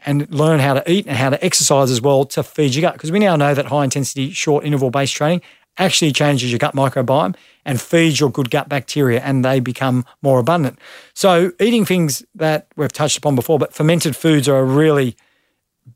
and 0.05 0.29
learn 0.31 0.59
how 0.59 0.73
to 0.73 0.91
eat 0.91 1.07
and 1.07 1.17
how 1.17 1.29
to 1.29 1.43
exercise 1.43 1.91
as 1.91 2.01
well 2.01 2.25
to 2.25 2.43
feed 2.43 2.75
your 2.75 2.81
gut. 2.81 2.93
Because 2.93 3.11
we 3.11 3.19
now 3.19 3.35
know 3.35 3.53
that 3.53 3.65
high 3.65 3.83
intensity, 3.83 4.31
short 4.31 4.65
interval 4.65 4.91
based 4.91 5.15
training 5.15 5.41
actually 5.77 6.11
changes 6.11 6.51
your 6.51 6.59
gut 6.59 6.75
microbiome 6.75 7.35
and 7.65 7.79
feeds 7.79 8.19
your 8.19 8.29
good 8.29 8.51
gut 8.51 8.69
bacteria 8.69 9.21
and 9.21 9.43
they 9.43 9.59
become 9.59 10.05
more 10.21 10.39
abundant. 10.39 10.77
So, 11.13 11.51
eating 11.59 11.85
things 11.85 12.23
that 12.35 12.67
we've 12.75 12.91
touched 12.91 13.17
upon 13.17 13.35
before, 13.35 13.59
but 13.59 13.73
fermented 13.73 14.15
foods 14.15 14.47
are 14.47 14.59
a 14.59 14.63
really 14.63 15.15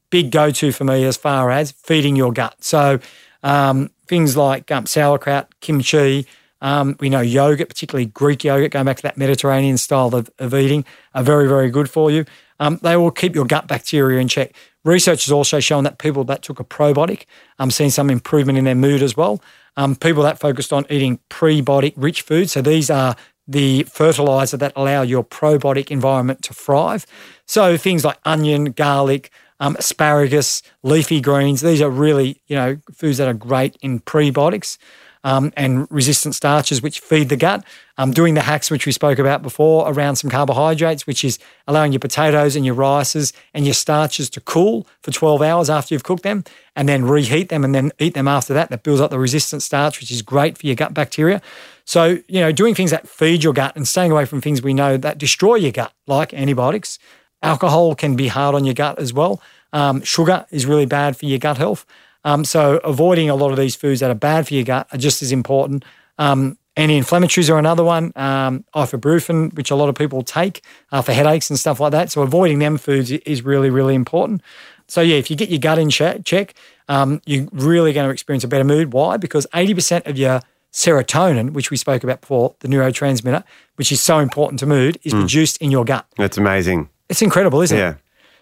big 0.09 0.31
go 0.31 0.51
to 0.51 0.71
for 0.71 0.83
me 0.83 1.03
as 1.03 1.17
far 1.17 1.51
as 1.51 1.71
feeding 1.71 2.15
your 2.15 2.31
gut. 2.31 2.63
So, 2.63 2.99
um, 3.43 3.89
things 4.07 4.37
like 4.37 4.71
um, 4.71 4.85
sauerkraut, 4.85 5.59
kimchi, 5.59 6.25
um, 6.63 6.95
we 6.99 7.09
know 7.09 7.19
yogurt, 7.19 7.67
particularly 7.67 8.07
Greek 8.07 8.43
yogurt, 8.43 8.71
going 8.71 8.85
back 8.85 8.95
to 8.97 9.03
that 9.03 9.17
Mediterranean 9.17 9.77
style 9.77 10.15
of, 10.15 10.31
of 10.39 10.55
eating, 10.55 10.85
are 11.13 11.21
very, 11.21 11.47
very 11.47 11.69
good 11.69 11.89
for 11.89 12.09
you. 12.09 12.25
Um, 12.59 12.79
they 12.81 12.95
will 12.95 13.11
keep 13.11 13.35
your 13.35 13.45
gut 13.45 13.67
bacteria 13.67 14.19
in 14.21 14.29
check. 14.29 14.55
Research 14.85 15.25
has 15.25 15.31
also 15.31 15.59
shown 15.59 15.83
that 15.83 15.99
people 15.99 16.23
that 16.23 16.41
took 16.41 16.61
a 16.61 16.63
probiotic 16.63 17.25
um, 17.59 17.69
seen 17.69 17.91
some 17.91 18.09
improvement 18.09 18.57
in 18.57 18.63
their 18.63 18.75
mood 18.75 19.03
as 19.03 19.17
well. 19.17 19.41
Um, 19.75 19.95
people 19.95 20.23
that 20.23 20.39
focused 20.39 20.71
on 20.71 20.85
eating 20.89 21.19
prebiotic 21.29 21.93
rich 21.97 22.21
foods, 22.21 22.53
so 22.53 22.61
these 22.61 22.89
are 22.89 23.15
the 23.45 23.83
fertilizer 23.83 24.55
that 24.55 24.71
allow 24.77 25.01
your 25.01 25.23
probiotic 25.23 25.91
environment 25.91 26.43
to 26.43 26.53
thrive. 26.53 27.05
So 27.45 27.75
things 27.75 28.05
like 28.05 28.19
onion, 28.23 28.71
garlic, 28.71 29.31
um, 29.59 29.75
asparagus, 29.77 30.61
leafy 30.81 31.19
greens, 31.19 31.59
these 31.59 31.81
are 31.81 31.89
really, 31.89 32.41
you 32.47 32.55
know, 32.55 32.77
foods 32.93 33.17
that 33.17 33.27
are 33.27 33.33
great 33.33 33.77
in 33.81 33.99
prebiotics 33.99 34.77
um, 35.23 35.53
and 35.55 35.87
resistant 35.89 36.35
starches, 36.35 36.81
which 36.81 36.99
feed 36.99 37.29
the 37.29 37.37
gut. 37.37 37.63
Um, 37.97 38.11
doing 38.11 38.33
the 38.33 38.41
hacks, 38.41 38.71
which 38.71 38.87
we 38.87 38.91
spoke 38.91 39.19
about 39.19 39.43
before, 39.43 39.87
around 39.87 40.15
some 40.15 40.29
carbohydrates, 40.29 41.05
which 41.05 41.23
is 41.23 41.37
allowing 41.67 41.91
your 41.91 41.99
potatoes 41.99 42.55
and 42.55 42.65
your 42.65 42.73
rices 42.73 43.33
and 43.53 43.65
your 43.65 43.75
starches 43.75 44.31
to 44.31 44.41
cool 44.41 44.87
for 45.01 45.11
12 45.11 45.43
hours 45.43 45.69
after 45.69 45.93
you've 45.93 46.03
cooked 46.03 46.23
them, 46.23 46.43
and 46.75 46.89
then 46.89 47.05
reheat 47.05 47.49
them 47.49 47.63
and 47.63 47.75
then 47.75 47.91
eat 47.99 48.15
them 48.15 48.27
after 48.27 48.53
that. 48.53 48.69
That 48.69 48.83
builds 48.83 48.99
up 48.99 49.11
the 49.11 49.19
resistant 49.19 49.61
starch, 49.61 49.99
which 49.99 50.09
is 50.09 50.23
great 50.23 50.57
for 50.57 50.65
your 50.65 50.75
gut 50.75 50.93
bacteria. 50.93 51.41
So, 51.85 52.17
you 52.27 52.39
know, 52.39 52.51
doing 52.51 52.73
things 52.73 52.91
that 52.91 53.07
feed 53.07 53.43
your 53.43 53.53
gut 53.53 53.75
and 53.75 53.87
staying 53.87 54.11
away 54.11 54.25
from 54.25 54.41
things 54.41 54.61
we 54.61 54.73
know 54.73 54.97
that 54.97 55.17
destroy 55.17 55.55
your 55.55 55.71
gut, 55.71 55.93
like 56.07 56.33
antibiotics. 56.33 56.97
Alcohol 57.43 57.93
can 57.93 58.15
be 58.15 58.27
hard 58.27 58.55
on 58.55 58.65
your 58.65 58.73
gut 58.73 58.97
as 58.97 59.13
well. 59.13 59.41
Um, 59.73 60.01
sugar 60.01 60.45
is 60.49 60.65
really 60.65 60.85
bad 60.85 61.17
for 61.17 61.25
your 61.25 61.39
gut 61.39 61.57
health. 61.57 61.85
Um, 62.23 62.45
so 62.45 62.77
avoiding 62.83 63.29
a 63.29 63.35
lot 63.35 63.51
of 63.51 63.57
these 63.57 63.75
foods 63.75 63.99
that 63.99 64.09
are 64.09 64.15
bad 64.15 64.47
for 64.47 64.53
your 64.53 64.63
gut 64.63 64.87
are 64.91 64.97
just 64.97 65.21
as 65.21 65.31
important. 65.31 65.83
Um, 66.17 66.57
anti-inflammatories 66.77 67.49
are 67.53 67.59
another 67.59 67.83
one. 67.83 68.11
Um, 68.15 68.63
ibuprofen, 68.75 69.53
which 69.55 69.71
a 69.71 69.75
lot 69.75 69.89
of 69.89 69.95
people 69.95 70.23
take 70.23 70.63
uh, 70.91 71.01
for 71.01 71.13
headaches 71.13 71.49
and 71.49 71.59
stuff 71.59 71.79
like 71.79 71.91
that. 71.91 72.11
So 72.11 72.21
avoiding 72.21 72.59
them 72.59 72.77
foods 72.77 73.11
is 73.11 73.41
really, 73.43 73.69
really 73.69 73.95
important. 73.95 74.41
So 74.87 75.01
yeah, 75.01 75.15
if 75.17 75.29
you 75.29 75.35
get 75.35 75.49
your 75.49 75.59
gut 75.59 75.79
in 75.79 75.89
check, 75.89 76.23
check 76.25 76.53
um, 76.89 77.21
you're 77.25 77.47
really 77.51 77.93
going 77.93 78.07
to 78.07 78.11
experience 78.13 78.43
a 78.43 78.47
better 78.47 78.63
mood. 78.63 78.93
Why? 78.93 79.17
Because 79.17 79.47
80% 79.53 80.07
of 80.07 80.17
your 80.17 80.41
serotonin, 80.71 81.51
which 81.51 81.71
we 81.71 81.77
spoke 81.77 82.03
about 82.03 82.21
before, 82.21 82.55
the 82.59 82.67
neurotransmitter, 82.67 83.43
which 83.75 83.91
is 83.91 84.01
so 84.01 84.19
important 84.19 84.59
to 84.59 84.65
mood, 84.65 84.99
is 85.03 85.13
produced 85.13 85.57
in 85.57 85.71
your 85.71 85.85
gut. 85.85 86.05
That's 86.17 86.37
amazing. 86.37 86.89
It's 87.09 87.21
incredible, 87.21 87.61
isn't 87.61 87.77
Yeah. 87.77 87.89
it? 87.91 87.91
Yeah. 87.91 87.95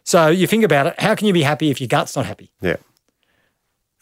So 0.03 0.27
you 0.29 0.47
think 0.47 0.63
about 0.63 0.87
it, 0.87 0.99
how 0.99 1.13
can 1.13 1.27
you 1.27 1.33
be 1.33 1.43
happy 1.43 1.69
if 1.69 1.79
your 1.81 1.87
gut's 1.87 2.15
not 2.15 2.25
happy? 2.25 2.49
Yeah. 2.61 2.77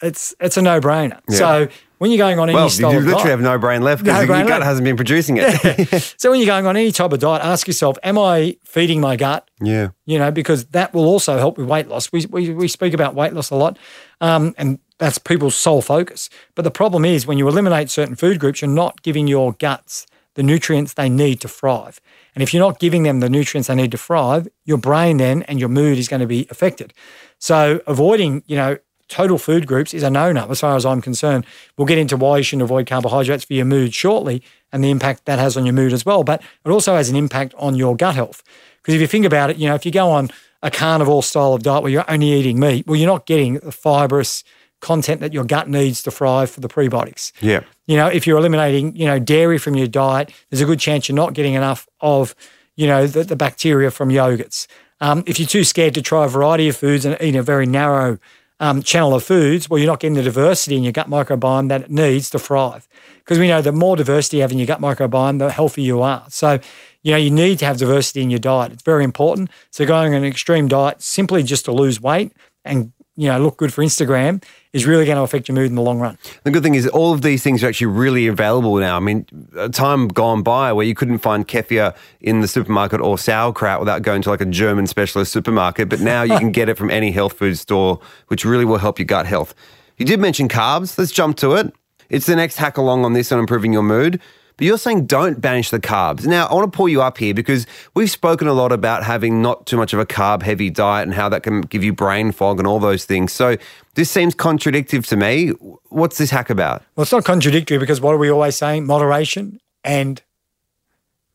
It's 0.02 0.34
it's 0.40 0.56
a 0.56 0.62
no-brainer. 0.62 1.20
Yeah. 1.28 1.36
So 1.38 1.68
when 1.98 2.10
you're 2.10 2.18
going 2.18 2.38
on 2.38 2.48
any 2.48 2.54
Well, 2.56 2.64
you 2.66 2.70
style 2.70 2.90
of 2.90 3.04
literally 3.04 3.14
diet- 3.16 3.26
have 3.30 3.40
no 3.42 3.58
brain 3.58 3.82
left 3.82 4.02
because 4.02 4.14
No 4.16 4.20
your 4.20 4.26
brain 4.28 4.46
gut 4.46 4.60
left. 4.60 4.64
hasn't 4.64 4.84
been 4.84 4.96
producing 4.96 5.36
it. 5.38 6.14
so 6.16 6.30
when 6.30 6.40
you're 6.40 6.46
going 6.46 6.66
on 6.66 6.76
any 6.76 6.92
type 6.92 7.12
of 7.12 7.18
diet, 7.18 7.44
ask 7.44 7.66
yourself, 7.66 7.98
am 8.02 8.18
I 8.18 8.56
feeding 8.64 9.00
my 9.00 9.16
gut? 9.16 9.48
yeah. 9.60 9.88
You 10.06 10.18
know, 10.18 10.30
because 10.30 10.64
that 10.66 10.94
will 10.94 11.04
also 11.04 11.36
help 11.38 11.58
with 11.58 11.66
weight 11.68 11.88
loss. 11.88 12.10
We, 12.10 12.24
we, 12.30 12.50
we 12.50 12.68
speak 12.68 12.94
about 12.94 13.14
weight 13.14 13.34
loss 13.34 13.50
a 13.50 13.56
lot, 13.56 13.78
um, 14.22 14.54
and 14.56 14.78
that's 14.98 15.18
people's 15.18 15.54
sole 15.54 15.82
focus. 15.82 16.30
But 16.54 16.62
the 16.62 16.70
problem 16.70 17.04
is 17.04 17.26
when 17.26 17.36
you 17.38 17.46
eliminate 17.48 17.90
certain 17.90 18.16
food 18.16 18.38
groups, 18.40 18.62
you're 18.62 18.70
not 18.70 19.02
giving 19.02 19.26
your 19.28 19.52
guts 19.52 20.06
the 20.36 20.42
nutrients 20.42 20.94
they 20.94 21.08
need 21.10 21.40
to 21.42 21.48
thrive. 21.48 22.00
And 22.34 22.42
if 22.42 22.54
you're 22.54 22.62
not 22.66 22.78
giving 22.78 23.02
them 23.02 23.20
the 23.20 23.28
nutrients 23.28 23.68
they 23.68 23.74
need 23.74 23.90
to 23.90 23.98
thrive, 23.98 24.48
your 24.64 24.78
brain 24.78 25.16
then 25.18 25.42
and 25.42 25.58
your 25.60 25.68
mood 25.68 25.98
is 25.98 26.08
going 26.08 26.20
to 26.20 26.26
be 26.26 26.46
affected. 26.50 26.94
So 27.38 27.80
avoiding, 27.86 28.42
you 28.46 28.56
know, 28.56 28.78
total 29.10 29.36
food 29.36 29.66
groups 29.66 29.92
is 29.92 30.02
a 30.02 30.08
no-no 30.08 30.48
as 30.48 30.60
far 30.60 30.76
as 30.76 30.86
I'm 30.86 31.02
concerned. 31.02 31.44
We'll 31.76 31.86
get 31.86 31.98
into 31.98 32.16
why 32.16 32.38
you 32.38 32.42
shouldn't 32.42 32.62
avoid 32.62 32.86
carbohydrates 32.86 33.44
for 33.44 33.52
your 33.52 33.66
mood 33.66 33.92
shortly 33.92 34.42
and 34.72 34.82
the 34.82 34.90
impact 34.90 35.26
that 35.26 35.38
has 35.38 35.56
on 35.56 35.66
your 35.66 35.74
mood 35.74 35.92
as 35.92 36.06
well. 36.06 36.24
But 36.24 36.40
it 36.64 36.70
also 36.70 36.94
has 36.94 37.10
an 37.10 37.16
impact 37.16 37.52
on 37.58 37.74
your 37.74 37.96
gut 37.96 38.14
health. 38.14 38.42
Because 38.80 38.94
if 38.94 39.00
you 39.00 39.06
think 39.06 39.26
about 39.26 39.50
it, 39.50 39.58
you 39.58 39.68
know, 39.68 39.74
if 39.74 39.84
you 39.84 39.92
go 39.92 40.10
on 40.10 40.30
a 40.62 40.70
carnivore 40.70 41.22
style 41.22 41.52
of 41.52 41.62
diet 41.62 41.82
where 41.82 41.92
you're 41.92 42.10
only 42.10 42.32
eating 42.32 42.58
meat, 42.58 42.86
well, 42.86 42.96
you're 42.96 43.06
not 43.06 43.26
getting 43.26 43.54
the 43.54 43.72
fibrous 43.72 44.44
content 44.80 45.20
that 45.20 45.34
your 45.34 45.44
gut 45.44 45.68
needs 45.68 46.02
to 46.02 46.10
thrive 46.10 46.50
for 46.50 46.60
the 46.60 46.68
prebiotics. 46.68 47.32
Yeah. 47.40 47.60
You 47.86 47.96
know, 47.96 48.06
if 48.06 48.26
you're 48.26 48.38
eliminating, 48.38 48.96
you 48.96 49.06
know, 49.06 49.18
dairy 49.18 49.58
from 49.58 49.74
your 49.74 49.88
diet, 49.88 50.32
there's 50.48 50.62
a 50.62 50.66
good 50.66 50.80
chance 50.80 51.08
you're 51.08 51.16
not 51.16 51.34
getting 51.34 51.54
enough 51.54 51.86
of, 52.00 52.34
you 52.76 52.86
know, 52.86 53.06
the, 53.06 53.24
the 53.24 53.36
bacteria 53.36 53.90
from 53.90 54.08
yogurts. 54.08 54.66
Um, 55.02 55.24
if 55.26 55.38
you're 55.38 55.48
too 55.48 55.64
scared 55.64 55.94
to 55.94 56.02
try 56.02 56.24
a 56.24 56.28
variety 56.28 56.68
of 56.68 56.76
foods 56.76 57.04
and 57.04 57.16
eat 57.20 57.36
a 57.36 57.42
very 57.42 57.66
narrow 57.66 58.18
um, 58.60 58.82
channel 58.82 59.14
of 59.14 59.24
foods, 59.24 59.68
well, 59.68 59.78
you're 59.78 59.86
not 59.86 60.00
getting 60.00 60.14
the 60.14 60.22
diversity 60.22 60.76
in 60.76 60.82
your 60.82 60.92
gut 60.92 61.08
microbiome 61.08 61.68
that 61.70 61.82
it 61.82 61.90
needs 61.90 62.30
to 62.30 62.38
thrive. 62.38 62.86
Because 63.18 63.38
we 63.38 63.48
know 63.48 63.62
the 63.62 63.72
more 63.72 63.96
diversity 63.96 64.36
you 64.36 64.42
have 64.42 64.52
in 64.52 64.58
your 64.58 64.66
gut 64.66 64.80
microbiome, 64.80 65.38
the 65.38 65.50
healthier 65.50 65.84
you 65.84 66.02
are. 66.02 66.24
So, 66.28 66.60
you 67.02 67.12
know, 67.12 67.16
you 67.16 67.30
need 67.30 67.58
to 67.60 67.64
have 67.64 67.78
diversity 67.78 68.22
in 68.22 68.30
your 68.30 68.38
diet. 68.38 68.72
It's 68.72 68.82
very 68.82 69.02
important. 69.02 69.50
So, 69.70 69.86
going 69.86 70.14
on 70.14 70.22
an 70.22 70.28
extreme 70.28 70.68
diet 70.68 71.02
simply 71.02 71.42
just 71.42 71.64
to 71.64 71.72
lose 71.72 72.00
weight 72.00 72.32
and, 72.64 72.92
you 73.20 73.28
know, 73.28 73.38
look 73.38 73.58
good 73.58 73.70
for 73.70 73.84
Instagram 73.84 74.42
is 74.72 74.86
really 74.86 75.04
going 75.04 75.16
to 75.16 75.22
affect 75.22 75.46
your 75.46 75.54
mood 75.54 75.66
in 75.66 75.74
the 75.74 75.82
long 75.82 76.00
run. 76.00 76.16
The 76.44 76.50
good 76.50 76.62
thing 76.62 76.74
is 76.74 76.86
all 76.86 77.12
of 77.12 77.20
these 77.20 77.42
things 77.42 77.62
are 77.62 77.68
actually 77.68 77.88
really 77.88 78.26
available 78.26 78.78
now. 78.78 78.96
I 78.96 79.00
mean, 79.00 79.26
a 79.58 79.68
time 79.68 80.08
gone 80.08 80.42
by 80.42 80.72
where 80.72 80.86
you 80.86 80.94
couldn't 80.94 81.18
find 81.18 81.46
kefir 81.46 81.94
in 82.22 82.40
the 82.40 82.48
supermarket 82.48 82.98
or 83.02 83.18
sauerkraut 83.18 83.78
without 83.78 84.00
going 84.00 84.22
to 84.22 84.30
like 84.30 84.40
a 84.40 84.46
German 84.46 84.86
specialist 84.86 85.32
supermarket, 85.32 85.90
but 85.90 86.00
now 86.00 86.22
you 86.22 86.38
can 86.38 86.50
get 86.58 86.70
it 86.70 86.78
from 86.78 86.88
any 86.88 87.10
health 87.10 87.34
food 87.34 87.58
store, 87.58 88.00
which 88.28 88.46
really 88.46 88.64
will 88.64 88.78
help 88.78 88.98
your 88.98 89.04
gut 89.04 89.26
health. 89.26 89.54
You 89.98 90.06
did 90.06 90.18
mention 90.18 90.48
carbs. 90.48 90.96
Let's 90.96 91.12
jump 91.12 91.36
to 91.38 91.56
it. 91.56 91.74
It's 92.08 92.24
the 92.24 92.36
next 92.36 92.56
hack 92.56 92.78
along 92.78 93.04
on 93.04 93.12
this 93.12 93.30
on 93.32 93.38
improving 93.38 93.74
your 93.74 93.82
mood. 93.82 94.18
But 94.60 94.66
you're 94.66 94.76
saying 94.76 95.06
don't 95.06 95.40
banish 95.40 95.70
the 95.70 95.80
carbs. 95.80 96.26
Now, 96.26 96.44
I 96.44 96.52
want 96.52 96.70
to 96.70 96.76
pull 96.76 96.86
you 96.86 97.00
up 97.00 97.16
here 97.16 97.32
because 97.32 97.66
we've 97.94 98.10
spoken 98.10 98.46
a 98.46 98.52
lot 98.52 98.72
about 98.72 99.02
having 99.02 99.40
not 99.40 99.64
too 99.64 99.78
much 99.78 99.94
of 99.94 99.98
a 99.98 100.04
carb 100.04 100.42
heavy 100.42 100.68
diet 100.68 101.04
and 101.04 101.14
how 101.14 101.30
that 101.30 101.42
can 101.42 101.62
give 101.62 101.82
you 101.82 101.94
brain 101.94 102.30
fog 102.30 102.58
and 102.58 102.68
all 102.68 102.78
those 102.78 103.06
things. 103.06 103.32
So 103.32 103.56
this 103.94 104.10
seems 104.10 104.34
contradictory 104.34 105.00
to 105.00 105.16
me. 105.16 105.48
What's 105.88 106.18
this 106.18 106.28
hack 106.28 106.50
about? 106.50 106.82
Well, 106.94 107.04
it's 107.04 107.12
not 107.12 107.24
contradictory 107.24 107.78
because 107.78 108.02
what 108.02 108.14
are 108.14 108.18
we 108.18 108.30
always 108.30 108.54
saying? 108.54 108.84
Moderation 108.84 109.62
and 109.82 110.20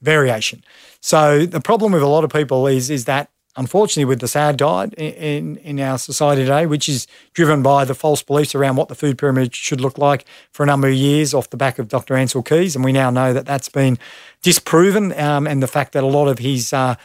variation. 0.04 0.64
So 1.02 1.48
the 1.48 1.62
problem 1.62 1.94
with 1.94 2.04
a 2.04 2.08
lot 2.08 2.26
of 2.26 2.30
people 2.30 2.68
is 2.68 2.92
is 2.92 3.06
that 3.06 3.32
unfortunately 3.58 4.06
with 4.06 4.20
the 4.20 4.28
sad 4.28 4.58
diet 4.58 4.94
in, 4.96 5.58
in, 5.58 5.80
our 5.80 5.98
society 5.98 6.44
today, 6.44 6.66
which 6.66 6.90
is 6.90 7.08
driven 7.34 7.62
by 7.64 7.86
the 7.86 7.96
false 7.96 8.22
beliefs 8.22 8.56
around 8.56 8.76
what 8.76 8.88
the 8.88 8.96
food 8.96 9.18
pyramid 9.18 9.56
should 9.56 9.82
look 9.82 9.98
like 9.98 10.26
for 10.52 10.64
a 10.64 10.66
number 10.66 10.88
of 10.88 10.94
years 10.94 11.34
off 11.34 11.50
the 11.50 11.58
back 11.58 11.80
of 11.80 11.88
Dr. 11.88 12.16
Ancel 12.16 12.46
Keys, 12.46 12.76
and 12.76 12.84
we 12.84 12.92
now 12.92 13.10
know 13.10 13.34
that 13.34 13.46
that's 13.46 13.70
been 13.70 13.98
disproven, 14.42 15.18
um, 15.20 15.48
and 15.48 15.64
the 15.64 15.68
fact 15.68 15.94
that 15.94 16.04
a 16.04 16.08
lot 16.08 16.28
of 16.28 16.40
his 16.40 16.74
uh, 16.74 16.96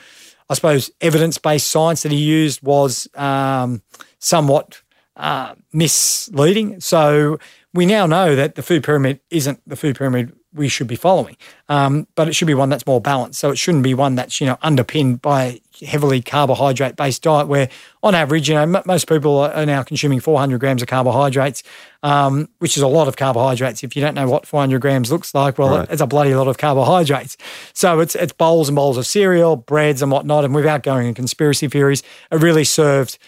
I 0.50 0.54
suppose, 0.54 0.90
evidence 1.00 1.38
based 1.38 1.68
science 1.68 2.02
that 2.02 2.10
he 2.10 2.18
used 2.18 2.60
was 2.60 3.08
um, 3.14 3.82
somewhat 4.18 4.82
uh, 5.16 5.54
misleading. 5.72 6.80
So 6.80 7.38
we 7.72 7.86
now 7.86 8.06
know 8.06 8.34
that 8.34 8.56
the 8.56 8.62
food 8.62 8.82
pyramid 8.82 9.20
isn't 9.30 9.60
the 9.64 9.76
food 9.76 9.96
pyramid 9.96 10.34
we 10.52 10.68
should 10.68 10.86
be 10.88 10.96
following, 10.96 11.36
um, 11.68 12.06
but 12.16 12.26
it 12.28 12.34
should 12.34 12.46
be 12.46 12.54
one 12.54 12.68
that's 12.70 12.86
more 12.86 13.00
balanced. 13.00 13.38
So 13.38 13.50
it 13.50 13.56
shouldn't 13.56 13.84
be 13.84 13.94
one 13.94 14.16
that's 14.16 14.40
you 14.40 14.46
know 14.46 14.58
underpinned 14.62 15.22
by 15.22 15.60
a 15.82 15.86
heavily 15.86 16.20
carbohydrate 16.20 16.96
based 16.96 17.22
diet, 17.22 17.46
where 17.48 17.68
on 18.02 18.14
average, 18.14 18.48
you 18.48 18.54
know, 18.56 18.62
m- 18.62 18.82
most 18.84 19.08
people 19.08 19.38
are 19.38 19.64
now 19.66 19.82
consuming 19.82 20.18
400 20.20 20.58
grams 20.58 20.82
of 20.82 20.88
carbohydrates, 20.88 21.62
um, 22.02 22.48
which 22.58 22.76
is 22.76 22.82
a 22.82 22.88
lot 22.88 23.06
of 23.08 23.16
carbohydrates. 23.16 23.84
If 23.84 23.94
you 23.94 24.02
don't 24.02 24.14
know 24.14 24.28
what 24.28 24.44
400 24.46 24.80
grams 24.80 25.12
looks 25.12 25.34
like, 25.34 25.56
well, 25.58 25.78
Right. 25.78 25.88
it's 25.90 26.02
a 26.02 26.06
bloody 26.06 26.34
lot 26.34 26.48
of 26.48 26.58
carbohydrates. 26.58 27.36
So 27.72 28.00
it's 28.00 28.14
it's 28.16 28.32
bowls 28.32 28.68
and 28.68 28.76
bowls 28.76 28.96
of 28.96 29.06
cereal, 29.06 29.56
breads 29.56 30.02
and 30.02 30.10
whatnot. 30.10 30.44
And 30.44 30.54
without 30.54 30.82
going 30.82 31.06
in 31.06 31.14
conspiracy 31.14 31.68
theories, 31.68 32.02
it 32.32 32.36
really 32.40 32.64
served 32.64 33.18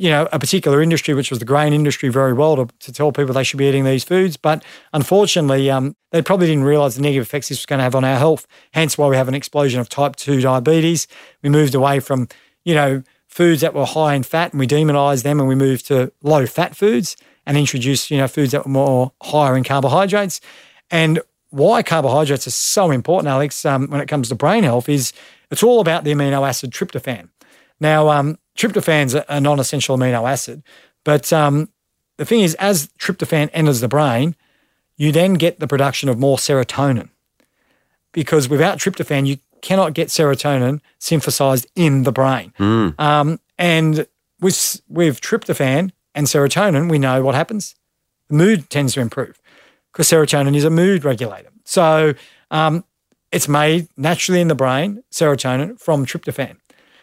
you 0.00 0.08
know, 0.08 0.26
a 0.32 0.38
particular 0.38 0.80
industry, 0.80 1.12
which 1.12 1.28
was 1.28 1.40
the 1.40 1.44
grain 1.44 1.74
industry, 1.74 2.08
very 2.08 2.32
well 2.32 2.56
to, 2.56 2.68
to 2.78 2.90
tell 2.90 3.12
people 3.12 3.34
they 3.34 3.44
should 3.44 3.58
be 3.58 3.66
eating 3.66 3.84
these 3.84 4.02
foods. 4.02 4.38
But 4.38 4.64
unfortunately, 4.94 5.70
um, 5.70 5.94
they 6.10 6.22
probably 6.22 6.46
didn't 6.46 6.64
realize 6.64 6.94
the 6.96 7.02
negative 7.02 7.26
effects 7.26 7.50
this 7.50 7.58
was 7.58 7.66
going 7.66 7.80
to 7.80 7.84
have 7.84 7.94
on 7.94 8.02
our 8.02 8.16
health. 8.16 8.46
Hence 8.72 8.96
why 8.96 9.08
we 9.08 9.16
have 9.16 9.28
an 9.28 9.34
explosion 9.34 9.78
of 9.78 9.90
type 9.90 10.16
2 10.16 10.40
diabetes. 10.40 11.06
We 11.42 11.50
moved 11.50 11.74
away 11.74 12.00
from, 12.00 12.28
you 12.64 12.74
know, 12.74 13.02
foods 13.28 13.60
that 13.60 13.74
were 13.74 13.84
high 13.84 14.14
in 14.14 14.22
fat 14.22 14.54
and 14.54 14.58
we 14.58 14.66
demonized 14.66 15.22
them 15.22 15.38
and 15.38 15.46
we 15.46 15.54
moved 15.54 15.86
to 15.88 16.10
low 16.22 16.46
fat 16.46 16.74
foods 16.74 17.14
and 17.44 17.58
introduced, 17.58 18.10
you 18.10 18.16
know, 18.16 18.26
foods 18.26 18.52
that 18.52 18.64
were 18.64 18.72
more 18.72 19.12
higher 19.22 19.54
in 19.54 19.64
carbohydrates. 19.64 20.40
And 20.90 21.20
why 21.50 21.82
carbohydrates 21.82 22.46
are 22.46 22.52
so 22.52 22.90
important, 22.90 23.28
Alex, 23.28 23.66
um, 23.66 23.88
when 23.88 24.00
it 24.00 24.08
comes 24.08 24.30
to 24.30 24.34
brain 24.34 24.64
health 24.64 24.88
is 24.88 25.12
it's 25.50 25.62
all 25.62 25.80
about 25.80 26.04
the 26.04 26.12
amino 26.12 26.48
acid 26.48 26.70
tryptophan. 26.70 27.28
Now, 27.80 28.08
um, 28.08 28.38
tryptophan's 28.60 29.14
a, 29.14 29.24
a 29.28 29.40
non-essential 29.40 29.96
amino 29.96 30.28
acid, 30.30 30.62
but 31.04 31.32
um, 31.32 31.68
the 32.18 32.24
thing 32.24 32.40
is, 32.40 32.54
as 32.56 32.88
tryptophan 32.98 33.48
enters 33.52 33.80
the 33.80 33.88
brain, 33.88 34.36
you 34.96 35.12
then 35.12 35.34
get 35.34 35.58
the 35.60 35.66
production 35.66 36.08
of 36.10 36.18
more 36.18 36.36
serotonin. 36.36 37.08
Because 38.12 38.48
without 38.48 38.78
tryptophan, 38.78 39.26
you 39.26 39.38
cannot 39.62 39.94
get 39.94 40.08
serotonin 40.08 40.80
synthesized 40.98 41.66
in 41.74 42.02
the 42.02 42.12
brain. 42.12 42.52
Um, 42.98 43.40
and 43.58 44.06
with 44.40 44.80
with 44.88 45.20
tryptophan 45.20 45.92
and 46.14 46.26
serotonin, 46.26 46.90
we 46.90 46.98
know 46.98 47.22
what 47.22 47.34
happens. 47.34 47.74
The 48.28 48.34
mood 48.34 48.68
tends 48.68 48.94
to 48.94 49.00
improve 49.00 49.40
because 49.92 50.08
serotonin 50.08 50.56
is 50.56 50.64
a 50.64 50.70
mood 50.70 51.04
regulator. 51.04 51.50
So 51.64 52.14
um, 52.50 52.84
it's 53.32 53.48
made 53.48 53.88
naturally 53.96 54.40
in 54.40 54.48
the 54.48 54.54
brain, 54.54 55.02
serotonin 55.10 55.80
from 55.80 56.04
tryptophan. 56.04 56.56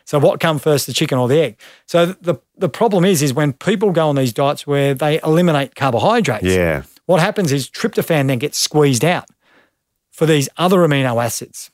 So 0.07 0.19
what 0.19 0.39
come 0.39 0.57
first, 0.57 0.87
the 0.87 0.93
chicken 0.93 1.17
or 1.17 1.27
the 1.27 1.37
egg? 1.41 1.57
So 1.85 2.05
the 2.05 2.35
the 2.57 2.69
problem 2.69 3.03
is, 3.03 3.21
is 3.21 3.33
when 3.33 3.51
people 3.51 3.91
go 3.91 4.07
on 4.07 4.15
these 4.15 4.31
diets 4.31 4.65
where 4.65 4.93
they 4.93 5.19
eliminate 5.21 5.75
carbohydrates. 5.75 6.45
Yeah. 6.45 6.83
What 7.07 7.19
happens 7.19 7.51
is 7.51 7.69
tryptophan 7.69 8.27
then 8.27 8.39
gets 8.39 8.57
squeezed 8.57 9.03
out 9.03 9.29
for 10.09 10.25
these 10.25 10.47
other 10.55 10.77
amino 10.77 11.21
acids. 11.21 11.69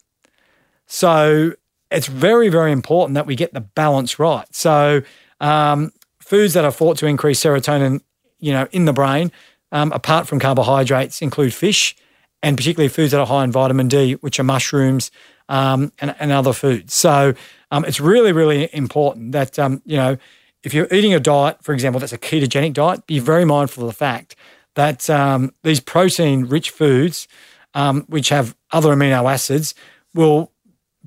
So 0.88 1.54
it's 1.92 2.08
very, 2.08 2.50
very 2.50 2.72
important 2.72 3.13
that 3.13 3.28
we 3.28 3.36
get 3.36 3.54
the 3.54 3.62
balance 3.62 4.18
right. 4.18 4.48
So 4.54 5.04
um, 5.40 5.92
foods 6.20 6.56
that 6.56 6.66
are 6.66 6.72
thought 6.72 6.98
to 6.98 7.06
increase 7.06 7.40
serotonin, 7.40 8.02
you 8.40 8.52
know, 8.52 8.68
in 8.72 8.86
the 8.86 8.94
brain, 8.94 9.32
um, 9.72 9.92
apart 9.92 10.28
from 10.28 10.40
carbohydrates, 10.40 11.22
include 11.22 11.54
fish, 11.54 11.96
and 12.42 12.58
particularly 12.58 12.90
foods 12.90 13.12
that 13.12 13.20
are 13.20 13.28
high 13.28 13.44
in 13.44 13.52
vitamin 13.52 13.88
D, 13.88 14.13
which 14.13 14.40
are 14.40 14.44
mushrooms 14.44 15.12
um, 15.50 15.91
and, 16.00 16.15
and 16.19 16.31
other 16.31 16.53
foods. 16.53 16.93
So 16.93 17.33
um, 17.71 17.85
it's 17.85 18.00
really, 18.00 18.31
really 18.31 18.69
important 18.73 19.31
that 19.33 19.59
um, 19.59 19.81
you 19.85 19.97
know 19.97 20.17
if 20.63 20.73
you're 20.73 20.88
eating 20.91 21.13
a 21.13 21.19
diet, 21.19 21.57
for 21.62 21.73
example, 21.73 22.00
that's 22.00 22.13
a 22.13 22.17
ketogenic 22.17 22.73
diet, 22.73 23.05
be 23.05 23.19
very 23.19 23.45
mindful 23.45 23.83
of 23.83 23.89
the 23.89 23.95
fact 23.95 24.35
that 24.75 25.09
um, 25.09 25.53
these 25.63 25.79
protein-rich 25.79 26.69
foods, 26.71 27.27
um, 27.73 28.05
which 28.07 28.29
have 28.29 28.55
other 28.71 28.95
amino 28.95 29.31
acids, 29.31 29.75
will 30.13 30.51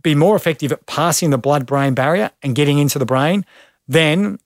be 0.02 0.14
more 0.14 0.36
effective 0.36 0.72
at 0.72 0.86
passing 0.86 1.30
the 1.30 1.38
blood-brain 1.38 1.94
barrier 1.94 2.30
and 2.42 2.54
getting 2.54 2.78
into 2.78 2.98
the 2.98 3.06
brain 3.06 3.44
than 3.88 4.38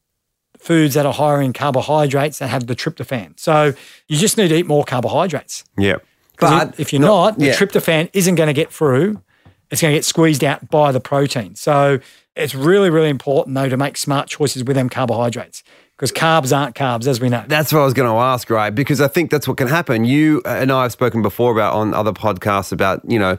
foods 0.58 0.94
that 0.94 1.06
are 1.06 1.12
higher 1.12 1.42
in 1.42 1.52
carbohydrates 1.52 2.38
that 2.38 2.48
have 2.48 2.66
the 2.66 2.76
tryptophan. 2.76 3.38
So 3.38 3.74
you 4.08 4.16
just 4.16 4.36
need 4.36 4.48
to 4.48 4.54
eat 4.54 4.66
more 4.66 4.84
carbohydrates. 4.84 5.64
Yeah. 5.76 5.96
But 6.38 6.78
if 6.78 6.92
you're 6.92 7.02
not, 7.02 7.38
the 7.38 7.46
yeah. 7.46 7.54
tryptophan 7.54 8.10
isn't 8.12 8.34
going 8.34 8.46
to 8.46 8.52
get 8.52 8.72
through. 8.72 9.22
It's 9.70 9.80
going 9.80 9.92
to 9.92 9.96
get 9.96 10.04
squeezed 10.04 10.42
out 10.44 10.68
by 10.68 10.92
the 10.92 11.00
protein. 11.00 11.54
So 11.54 12.00
it's 12.36 12.54
really, 12.54 12.90
really 12.90 13.08
important 13.08 13.54
though 13.54 13.68
to 13.68 13.76
make 13.76 13.96
smart 13.96 14.28
choices 14.28 14.64
with 14.64 14.76
them 14.76 14.88
carbohydrates 14.88 15.62
because 15.96 16.12
carbs 16.12 16.56
aren't 16.56 16.74
carbs, 16.74 17.06
as 17.06 17.20
we 17.20 17.28
know. 17.28 17.44
That's 17.46 17.74
what 17.74 17.80
I 17.80 17.84
was 17.84 17.92
going 17.92 18.08
to 18.10 18.16
ask, 18.16 18.48
right? 18.48 18.70
Because 18.70 19.02
I 19.02 19.08
think 19.08 19.30
that's 19.30 19.46
what 19.46 19.58
can 19.58 19.68
happen. 19.68 20.06
You 20.06 20.40
and 20.46 20.72
I 20.72 20.84
have 20.84 20.92
spoken 20.92 21.20
before 21.20 21.52
about 21.52 21.74
on 21.74 21.92
other 21.92 22.12
podcasts 22.12 22.72
about, 22.72 23.02
you 23.06 23.18
know, 23.18 23.36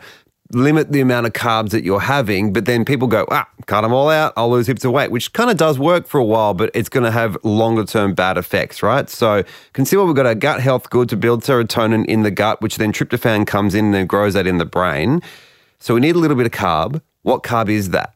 limit 0.53 0.91
the 0.91 1.01
amount 1.01 1.25
of 1.25 1.33
carbs 1.33 1.69
that 1.69 1.83
you're 1.83 2.01
having, 2.01 2.53
but 2.53 2.65
then 2.65 2.85
people 2.85 3.07
go, 3.07 3.25
ah, 3.31 3.47
cut 3.65 3.81
them 3.81 3.93
all 3.93 4.09
out, 4.09 4.33
I'll 4.35 4.51
lose 4.51 4.67
heaps 4.67 4.85
of 4.85 4.91
weight, 4.91 5.09
which 5.09 5.33
kind 5.33 5.49
of 5.49 5.57
does 5.57 5.79
work 5.79 6.07
for 6.07 6.19
a 6.19 6.23
while, 6.23 6.53
but 6.53 6.69
it's 6.73 6.89
going 6.89 7.03
to 7.03 7.11
have 7.11 7.37
longer 7.43 7.85
term 7.85 8.13
bad 8.13 8.37
effects, 8.37 8.83
right? 8.83 9.09
So, 9.09 9.43
can 9.73 9.85
see 9.85 9.97
what 9.97 10.07
we've 10.07 10.15
got 10.15 10.25
our 10.25 10.35
gut 10.35 10.61
health 10.61 10.89
good 10.89 11.09
to 11.09 11.17
build 11.17 11.43
serotonin 11.43 12.05
in 12.05 12.23
the 12.23 12.31
gut, 12.31 12.61
which 12.61 12.77
then 12.77 12.91
tryptophan 12.91 13.47
comes 13.47 13.73
in 13.73 13.93
and 13.93 14.07
grows 14.07 14.33
that 14.33 14.45
in 14.45 14.57
the 14.57 14.65
brain. 14.65 15.21
So, 15.81 15.93
we 15.93 15.99
need 15.99 16.15
a 16.15 16.19
little 16.19 16.37
bit 16.37 16.45
of 16.45 16.51
carb. 16.53 17.01
What 17.23 17.43
carb 17.43 17.69
is 17.69 17.89
that? 17.89 18.13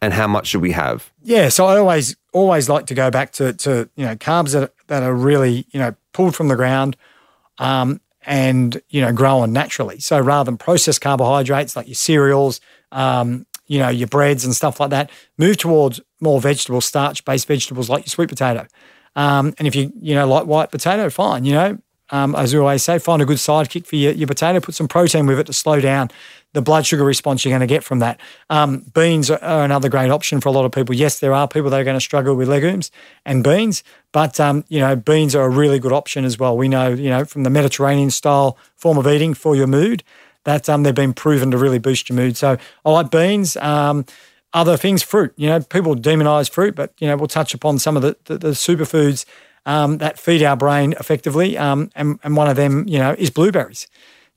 And 0.00 0.14
how 0.14 0.28
much 0.28 0.46
should 0.46 0.62
we 0.62 0.72
have? 0.72 1.10
Yeah, 1.22 1.48
so 1.48 1.66
I 1.66 1.76
always 1.76 2.16
always 2.32 2.68
like 2.68 2.86
to 2.86 2.94
go 2.94 3.10
back 3.10 3.32
to 3.32 3.52
to 3.52 3.88
you 3.96 4.06
know 4.06 4.14
carbs 4.14 4.52
that 4.52 4.72
that 4.86 5.02
are 5.02 5.12
really 5.12 5.66
you 5.70 5.80
know 5.80 5.94
pulled 6.12 6.36
from 6.36 6.48
the 6.48 6.54
ground, 6.54 6.96
um, 7.58 8.00
and 8.24 8.80
you 8.90 9.00
know 9.00 9.12
growing 9.12 9.52
naturally. 9.52 9.98
So 9.98 10.20
rather 10.20 10.48
than 10.48 10.56
processed 10.56 11.00
carbohydrates 11.00 11.74
like 11.74 11.88
your 11.88 11.96
cereals, 11.96 12.60
um, 12.92 13.44
you 13.66 13.80
know 13.80 13.88
your 13.88 14.06
breads 14.06 14.44
and 14.44 14.54
stuff 14.54 14.78
like 14.78 14.90
that, 14.90 15.10
move 15.36 15.56
towards 15.56 16.00
more 16.20 16.40
vegetable 16.40 16.80
starch 16.80 17.24
based 17.24 17.48
vegetables 17.48 17.90
like 17.90 18.04
your 18.06 18.10
sweet 18.10 18.28
potato. 18.28 18.68
Um, 19.16 19.54
and 19.58 19.66
if 19.66 19.74
you 19.74 19.92
you 20.00 20.14
know 20.14 20.28
like 20.28 20.46
white 20.46 20.70
potato, 20.70 21.10
fine. 21.10 21.44
You 21.44 21.52
know, 21.54 21.78
um, 22.10 22.34
as 22.34 22.54
we 22.54 22.60
always 22.60 22.82
say, 22.82 22.98
find 22.98 23.20
a 23.20 23.24
good 23.24 23.38
sidekick 23.38 23.86
for 23.86 23.96
your, 23.96 24.12
your 24.12 24.26
potato. 24.26 24.60
Put 24.60 24.74
some 24.74 24.88
protein 24.88 25.26
with 25.26 25.38
it 25.38 25.46
to 25.46 25.52
slow 25.52 25.80
down 25.80 26.10
the 26.54 26.62
blood 26.62 26.86
sugar 26.86 27.04
response 27.04 27.44
you're 27.44 27.50
going 27.50 27.60
to 27.60 27.66
get 27.66 27.84
from 27.84 27.98
that. 27.98 28.18
Um, 28.48 28.80
beans 28.94 29.30
are, 29.30 29.42
are, 29.42 29.64
another 29.64 29.88
great 29.88 30.10
option 30.10 30.40
for 30.40 30.48
a 30.48 30.52
lot 30.52 30.64
of 30.64 30.72
people. 30.72 30.94
Yes, 30.94 31.20
there 31.20 31.34
are 31.34 31.46
people 31.46 31.70
that 31.70 31.80
are 31.80 31.84
going 31.84 31.96
to 31.96 32.00
struggle 32.00 32.34
with 32.34 32.48
legumes 32.48 32.90
and 33.24 33.44
beans, 33.44 33.84
but 34.12 34.40
um, 34.40 34.64
you 34.68 34.80
know 34.80 34.96
beans 34.96 35.34
are 35.34 35.44
a 35.44 35.50
really 35.50 35.78
good 35.78 35.92
option 35.92 36.24
as 36.24 36.38
well. 36.38 36.56
We 36.56 36.68
know 36.68 36.88
you 36.88 37.10
know 37.10 37.24
from 37.24 37.42
the 37.42 37.50
Mediterranean 37.50 38.10
style 38.10 38.56
form 38.76 38.96
of 38.98 39.06
eating 39.06 39.34
for 39.34 39.54
your 39.54 39.66
mood 39.66 40.02
that 40.44 40.68
um, 40.68 40.82
they've 40.82 40.94
been 40.94 41.12
proven 41.12 41.50
to 41.50 41.58
really 41.58 41.78
boost 41.78 42.08
your 42.08 42.16
mood. 42.16 42.36
So 42.36 42.56
I 42.84 42.90
like 42.90 43.10
beans. 43.10 43.56
Um, 43.58 44.06
other 44.54 44.78
things, 44.78 45.02
fruit. 45.02 45.34
You 45.36 45.48
know, 45.48 45.60
people 45.60 45.94
demonize 45.94 46.50
fruit, 46.50 46.74
but 46.74 46.94
you 46.98 47.06
know 47.06 47.16
we'll 47.16 47.28
touch 47.28 47.52
upon 47.52 47.78
some 47.78 47.96
of 47.96 48.02
the 48.02 48.16
the, 48.24 48.38
the 48.38 48.48
superfoods 48.48 49.26
um, 49.68 49.98
that 49.98 50.18
feed 50.18 50.42
our 50.42 50.56
brain 50.56 50.94
effectively, 50.98 51.56
um, 51.56 51.90
and 51.94 52.18
and 52.24 52.36
one 52.36 52.48
of 52.48 52.56
them 52.56 52.84
you 52.88 52.98
know 52.98 53.14
is 53.18 53.30
blueberries 53.30 53.86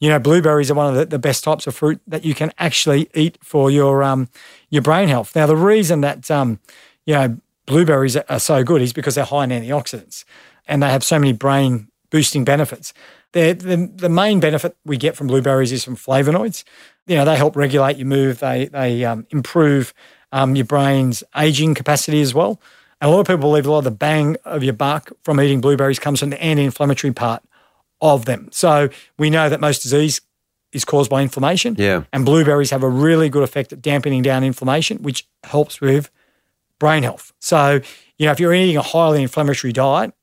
you 0.01 0.09
know, 0.09 0.17
blueberries 0.19 0.71
are 0.71 0.73
one 0.73 0.87
of 0.87 0.95
the, 0.95 1.05
the 1.05 1.19
best 1.19 1.43
types 1.43 1.67
of 1.67 1.75
fruit 1.75 2.01
that 2.07 2.25
you 2.25 2.33
can 2.33 2.51
actually 2.57 3.07
eat 3.13 3.37
for 3.43 3.69
your 3.69 4.03
um, 4.03 4.27
your 4.71 4.81
brain 4.81 5.07
health. 5.07 5.35
Now, 5.35 5.45
the 5.45 5.55
reason 5.55 6.01
that 6.01 6.29
um, 6.29 6.59
you 7.05 7.13
know 7.13 7.37
blueberries 7.67 8.17
are 8.17 8.39
so 8.39 8.63
good 8.63 8.81
is 8.81 8.91
because 8.93 9.15
they're 9.15 9.23
high 9.23 9.43
in 9.43 9.51
antioxidants 9.51 10.25
and 10.67 10.81
they 10.81 10.89
have 10.89 11.03
so 11.03 11.19
many 11.19 11.33
brain 11.33 11.87
boosting 12.09 12.43
benefits. 12.43 12.93
the, 13.31 13.53
the 13.95 14.09
main 14.09 14.39
benefit 14.39 14.75
we 14.83 14.97
get 14.97 15.15
from 15.15 15.27
blueberries 15.27 15.71
is 15.71 15.83
from 15.85 15.95
flavonoids. 15.95 16.63
You 17.07 17.15
know, 17.15 17.23
they 17.23 17.37
help 17.37 17.55
regulate 17.55 17.97
your 17.97 18.07
mood. 18.07 18.37
They 18.37 18.65
they 18.65 19.05
um, 19.05 19.27
improve 19.29 19.93
um, 20.31 20.55
your 20.55 20.65
brain's 20.65 21.23
aging 21.37 21.75
capacity 21.75 22.21
as 22.21 22.33
well. 22.33 22.59
And 23.01 23.09
a 23.09 23.11
lot 23.11 23.21
of 23.21 23.27
people 23.27 23.39
believe 23.39 23.65
a 23.65 23.71
lot 23.71 23.79
of 23.79 23.83
the 23.83 23.91
bang 23.91 24.37
of 24.45 24.63
your 24.63 24.73
buck 24.73 25.11
from 25.23 25.41
eating 25.41 25.59
blueberries 25.59 25.99
comes 25.99 26.19
from 26.19 26.29
the 26.29 26.41
anti-inflammatory 26.41 27.13
part 27.13 27.43
of 27.99 28.25
them. 28.25 28.47
So 28.51 28.89
we 29.17 29.29
know 29.29 29.49
that 29.49 29.59
most 29.59 29.81
disease 29.81 30.21
is 30.71 30.85
caused 30.85 31.09
by 31.09 31.21
inflammation. 31.21 31.75
Yeah. 31.77 32.03
And 32.13 32.25
blueberries 32.25 32.69
have 32.69 32.83
a 32.83 32.89
really 32.89 33.27
good 33.29 33.43
effect 33.43 33.73
at 33.73 33.81
dampening 33.81 34.21
down 34.21 34.43
inflammation, 34.43 34.99
which 34.99 35.27
helps 35.43 35.81
with 35.81 36.09
brain 36.79 37.03
health. 37.03 37.33
So, 37.39 37.81
you 38.17 38.27
know, 38.27 38.31
if 38.31 38.39
you're 38.39 38.53
eating 38.53 38.77
a 38.77 38.81
highly 38.81 39.21
inflammatory 39.21 39.73
diet, 39.73 40.13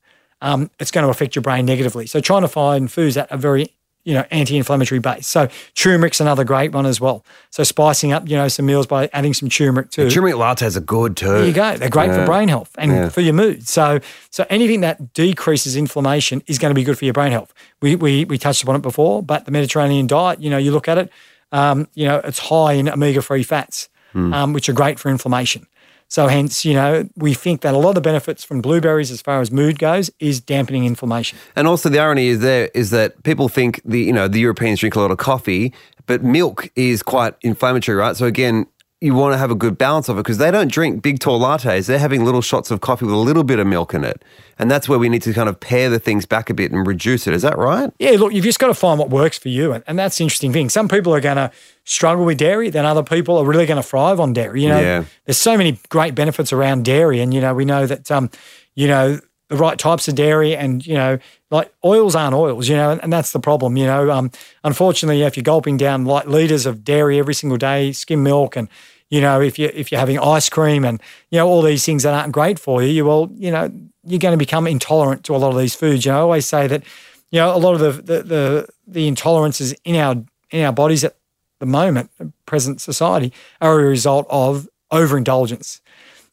um, 0.41 0.71
it's 0.79 0.91
going 0.91 1.03
to 1.03 1.09
affect 1.09 1.35
your 1.35 1.43
brain 1.43 1.65
negatively. 1.65 2.07
So, 2.07 2.21
trying 2.21 2.43
to 2.43 2.47
find 2.47 2.89
foods 2.89 3.15
that 3.15 3.31
are 3.31 3.37
very 3.37 3.75
you 4.03 4.13
know, 4.13 4.25
anti-inflammatory 4.31 4.99
base. 4.99 5.27
So 5.27 5.49
turmeric's 5.75 6.19
another 6.19 6.43
great 6.43 6.71
one 6.71 6.85
as 6.85 7.01
well. 7.01 7.23
So 7.49 7.63
spicing 7.63 8.11
up, 8.11 8.27
you 8.29 8.35
know, 8.35 8.47
some 8.47 8.65
meals 8.65 8.87
by 8.87 9.09
adding 9.13 9.33
some 9.33 9.49
turmeric 9.49 9.91
too. 9.91 10.05
The 10.05 10.11
turmeric 10.11 10.35
lattes 10.35 10.77
are 10.77 10.81
good 10.81 11.17
too. 11.17 11.27
There 11.27 11.45
you 11.45 11.53
go. 11.53 11.77
They're 11.77 11.89
great 11.89 12.07
yeah. 12.07 12.19
for 12.19 12.25
brain 12.25 12.47
health 12.47 12.71
and 12.77 12.91
yeah. 12.91 13.09
for 13.09 13.21
your 13.21 13.33
mood. 13.33 13.67
So 13.67 13.99
so 14.29 14.45
anything 14.49 14.81
that 14.81 15.13
decreases 15.13 15.75
inflammation 15.75 16.41
is 16.47 16.57
going 16.57 16.71
to 16.71 16.75
be 16.75 16.83
good 16.83 16.97
for 16.97 17.05
your 17.05 17.13
brain 17.13 17.31
health. 17.31 17.53
We 17.81 17.95
we 17.95 18.25
we 18.25 18.37
touched 18.37 18.63
upon 18.63 18.75
it 18.75 18.81
before, 18.81 19.21
but 19.21 19.45
the 19.45 19.51
Mediterranean 19.51 20.07
diet, 20.07 20.41
you 20.41 20.49
know, 20.49 20.57
you 20.57 20.71
look 20.71 20.87
at 20.87 20.97
it, 20.97 21.11
um, 21.51 21.87
you 21.93 22.05
know, 22.05 22.21
it's 22.23 22.39
high 22.39 22.73
in 22.73 22.89
omega-3 22.89 23.45
fats, 23.45 23.89
mm. 24.13 24.33
um, 24.33 24.53
which 24.53 24.69
are 24.69 24.73
great 24.73 24.99
for 24.99 25.09
inflammation. 25.09 25.67
So 26.09 26.27
hence, 26.27 26.65
you 26.65 26.73
know, 26.73 27.07
we 27.15 27.35
think 27.35 27.61
that 27.61 27.75
a 27.75 27.77
lot 27.77 27.89
of 27.89 27.95
the 27.95 28.01
benefits 28.01 28.43
from 28.43 28.61
blueberries 28.61 29.11
as 29.11 29.21
far 29.21 29.41
as 29.41 29.51
mood 29.51 29.77
goes 29.77 30.09
is 30.19 30.41
dampening 30.41 30.85
inflammation. 30.85 31.37
And 31.55 31.67
also 31.67 31.87
the 31.87 31.99
irony 31.99 32.27
is 32.27 32.39
there 32.39 32.71
is 32.73 32.89
that 32.89 33.21
people 33.23 33.47
think 33.47 33.79
the 33.85 34.01
you 34.01 34.13
know, 34.13 34.27
the 34.27 34.39
Europeans 34.39 34.79
drink 34.79 34.95
a 34.95 34.99
lot 34.99 35.11
of 35.11 35.17
coffee, 35.17 35.71
but 36.07 36.23
milk 36.23 36.69
is 36.75 37.03
quite 37.03 37.35
inflammatory, 37.41 37.95
right? 37.95 38.17
So 38.17 38.25
again, 38.25 38.65
you 39.01 39.13
want 39.13 39.33
to 39.33 39.37
have 39.37 39.49
a 39.49 39.55
good 39.55 39.77
balance 39.77 40.09
of 40.09 40.17
it 40.17 40.23
because 40.23 40.39
they 40.39 40.51
don't 40.51 40.69
drink 40.69 41.01
big 41.01 41.19
tall 41.19 41.39
lattes. 41.39 41.87
They're 41.87 41.99
having 41.99 42.25
little 42.25 42.41
shots 42.41 42.69
of 42.69 42.81
coffee 42.81 43.05
with 43.05 43.13
a 43.13 43.17
little 43.17 43.45
bit 43.45 43.57
of 43.57 43.65
milk 43.65 43.93
in 43.93 44.03
it. 44.03 44.23
And 44.57 44.69
that's 44.69 44.89
where 44.89 44.99
we 44.99 45.07
need 45.07 45.21
to 45.21 45.33
kind 45.33 45.47
of 45.47 45.57
pare 45.57 45.89
the 45.89 45.99
things 45.99 46.25
back 46.25 46.49
a 46.49 46.53
bit 46.53 46.73
and 46.73 46.85
reduce 46.85 47.25
it. 47.25 47.33
Is 47.33 47.43
that 47.43 47.57
right? 47.57 47.93
Yeah, 47.97 48.11
look, 48.11 48.33
you've 48.33 48.43
just 48.43 48.59
got 48.59 48.67
to 48.67 48.73
find 48.73 48.99
what 48.99 49.09
works 49.09 49.37
for 49.37 49.47
you. 49.47 49.71
And, 49.71 49.85
and 49.87 49.97
that's 49.97 50.17
the 50.17 50.25
interesting 50.25 50.51
thing. 50.51 50.67
Some 50.67 50.89
people 50.89 51.15
are 51.15 51.21
going 51.21 51.37
to 51.37 51.49
struggle 51.85 52.25
with 52.25 52.37
dairy, 52.37 52.69
then 52.69 52.85
other 52.85 53.03
people 53.03 53.37
are 53.37 53.45
really 53.45 53.65
going 53.65 53.81
to 53.81 53.87
thrive 53.87 54.19
on 54.19 54.33
dairy. 54.33 54.63
You 54.63 54.69
know, 54.69 54.81
yeah. 54.81 55.05
there's 55.25 55.37
so 55.37 55.57
many 55.57 55.79
great 55.87 56.13
benefits 56.13 56.51
around 56.51 56.83
dairy. 56.83 57.21
And, 57.21 57.33
you 57.33 57.39
know, 57.39 57.53
we 57.53 57.63
know 57.63 57.85
that, 57.85 58.11
um, 58.11 58.29
you 58.75 58.89
know, 58.89 59.21
the 59.49 59.57
right 59.57 59.77
types 59.77 60.07
of 60.07 60.15
dairy 60.15 60.55
and, 60.55 60.85
you 60.85 60.93
know, 60.93 61.17
like 61.51 61.73
oils 61.83 62.15
aren't 62.15 62.35
oils, 62.35 62.69
you 62.69 62.75
know, 62.75 62.91
and, 62.91 63.03
and 63.03 63.11
that's 63.11 63.31
the 63.31 63.39
problem, 63.39 63.75
you 63.75 63.85
know. 63.85 64.11
Um, 64.11 64.31
unfortunately, 64.63 65.23
if 65.23 65.35
you're 65.35 65.43
gulping 65.43 65.75
down 65.75 66.05
like 66.05 66.27
liters 66.27 66.65
of 66.65 66.83
dairy 66.83 67.17
every 67.19 67.33
single 67.33 67.57
day, 67.57 67.91
skim 67.91 68.23
milk 68.23 68.55
and, 68.55 68.69
you 69.09 69.21
know, 69.21 69.41
if 69.41 69.57
you 69.57 69.71
if 69.73 69.91
you're 69.91 69.99
having 69.99 70.19
ice 70.19 70.49
cream 70.49 70.85
and 70.85 71.01
you 71.31 71.39
know 71.39 71.47
all 71.47 71.63
these 71.63 71.83
things 71.83 72.03
that 72.03 72.13
aren't 72.13 72.31
great 72.31 72.59
for 72.59 72.83
you, 72.83 72.89
you 72.89 73.05
will, 73.05 73.31
you 73.33 73.49
know, 73.49 73.71
you're 74.05 74.19
going 74.19 74.33
to 74.33 74.37
become 74.37 74.67
intolerant 74.67 75.23
to 75.25 75.35
a 75.35 75.37
lot 75.37 75.51
of 75.51 75.57
these 75.57 75.73
foods. 75.73 76.05
You 76.05 76.11
know, 76.11 76.19
I 76.19 76.21
always 76.21 76.45
say 76.45 76.67
that, 76.67 76.83
you 77.31 77.39
know, 77.39 77.55
a 77.55 77.57
lot 77.57 77.73
of 77.73 77.79
the 77.79 77.91
the 77.91 78.23
the, 78.23 78.67
the 78.87 79.11
intolerances 79.11 79.75
in 79.83 79.95
our 79.95 80.23
in 80.51 80.63
our 80.63 80.71
bodies 80.71 81.03
at 81.03 81.15
the 81.59 81.65
moment, 81.65 82.11
present 82.45 82.81
society, 82.81 83.33
are 83.59 83.79
a 83.79 83.83
result 83.83 84.27
of 84.29 84.69
overindulgence. 84.91 85.81